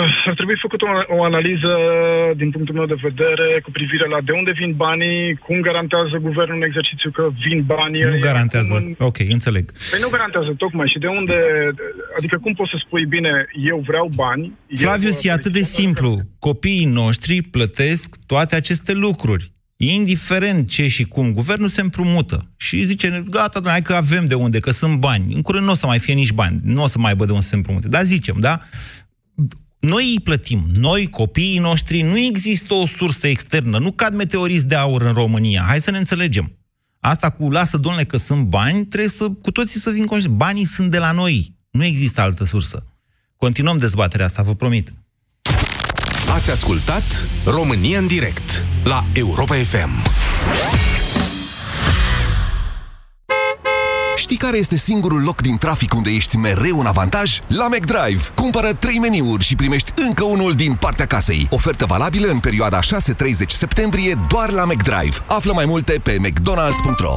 [0.00, 1.72] Uh, ar trebui făcut o, o analiză
[2.40, 6.56] din punctul meu de vedere cu privire la de unde vin banii, cum garantează guvernul
[6.56, 8.02] în exercițiu că vin banii.
[8.02, 8.72] Nu garantează.
[8.98, 9.64] Ok, înțeleg.
[9.90, 11.38] Păi nu garantează tocmai și de unde,
[12.18, 13.32] adică cum poți să spui bine,
[13.70, 14.52] eu vreau bani.
[14.74, 16.10] Flavius, e atât de simplu.
[16.38, 19.52] Copiii noștri plătesc toate aceste lucruri.
[19.76, 24.34] Indiferent ce și cum, guvernul se împrumută și zice, gata, doamne, hai că avem de
[24.34, 25.34] unde, că sunt bani.
[25.34, 27.30] În curând nu o să mai fie nici bani, nu o să mai aibă de
[27.30, 27.88] unde să se împrumute.
[27.88, 28.60] Dar zicem, da?
[29.80, 34.74] Noi îi plătim, noi, copiii noștri, nu există o sursă externă, nu cad meteoriți de
[34.74, 35.64] aur în România.
[35.66, 36.58] Hai să ne înțelegem.
[37.00, 40.36] Asta cu lasă, domnule, că sunt bani, trebuie să, cu toții să vin conștient.
[40.36, 41.54] Banii sunt de la noi.
[41.70, 42.86] Nu există altă sursă.
[43.36, 44.92] Continuăm dezbaterea asta, vă promit.
[46.34, 49.90] Ați ascultat România în direct la Europa FM.
[54.30, 57.40] Știi care este singurul loc din trafic unde ești mereu în avantaj?
[57.46, 58.22] La McDrive.
[58.34, 61.46] Cumpără 3 meniuri și primești încă unul din partea casei.
[61.50, 62.82] Ofertă valabilă în perioada 6-30
[63.46, 65.16] septembrie doar la McDrive.
[65.26, 67.14] Află mai multe pe mcdonalds.ro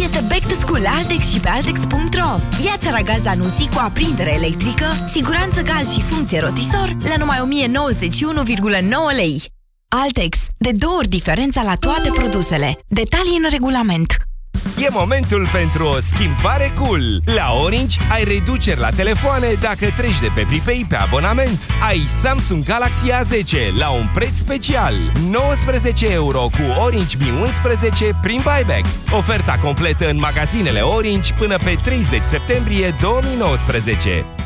[0.00, 4.86] Este back to school la Altex și pe Altex.ro Ia-ți aragaz anunții cu aprindere electrică,
[5.12, 9.42] siguranță gaz și funcție rotisor la numai 1091,9 lei.
[9.88, 10.38] Altex.
[10.56, 12.78] De două ori diferența la toate produsele.
[12.88, 14.25] Detalii în regulament.
[14.78, 17.22] E momentul pentru o schimbare cool.
[17.24, 21.66] La Orange ai reduceri la telefoane dacă treci de pe prepay pe abonament.
[21.88, 24.94] Ai Samsung Galaxy A10 la un preț special.
[25.30, 28.86] 19 euro cu Orange Mi 11 prin buyback.
[29.10, 34.45] Oferta completă în magazinele Orange până pe 30 septembrie 2019.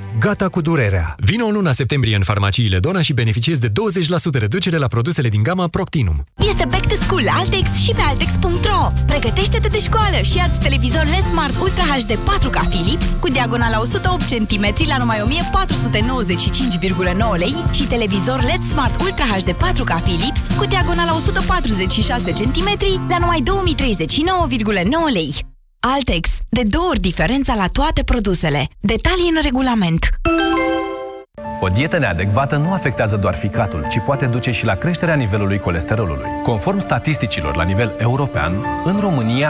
[0.19, 1.15] Gata cu durerea.
[1.17, 3.71] Vino în luna septembrie în farmaciile Dona și beneficiezi de 20%
[4.31, 6.23] reducere la produsele din gama Proctinum.
[6.47, 8.91] Este back to school Altex și pe Altex.ro.
[9.05, 14.23] Pregătește-te de școală și ia televizor LED Smart Ultra HD 4K Philips cu diagonala 108
[14.23, 15.25] cm la numai 1495,9
[17.37, 22.77] lei și televizor LED Smart Ultra HD 4K Philips cu diagonala 146 cm
[23.09, 23.53] la numai 2039,9
[25.13, 25.50] lei.
[25.87, 26.29] Altex.
[26.49, 28.67] De două ori diferența la toate produsele.
[28.79, 30.09] Detalii în regulament.
[31.59, 36.29] O dietă neadecvată nu afectează doar ficatul, ci poate duce și la creșterea nivelului colesterolului.
[36.43, 39.49] Conform statisticilor la nivel european, în România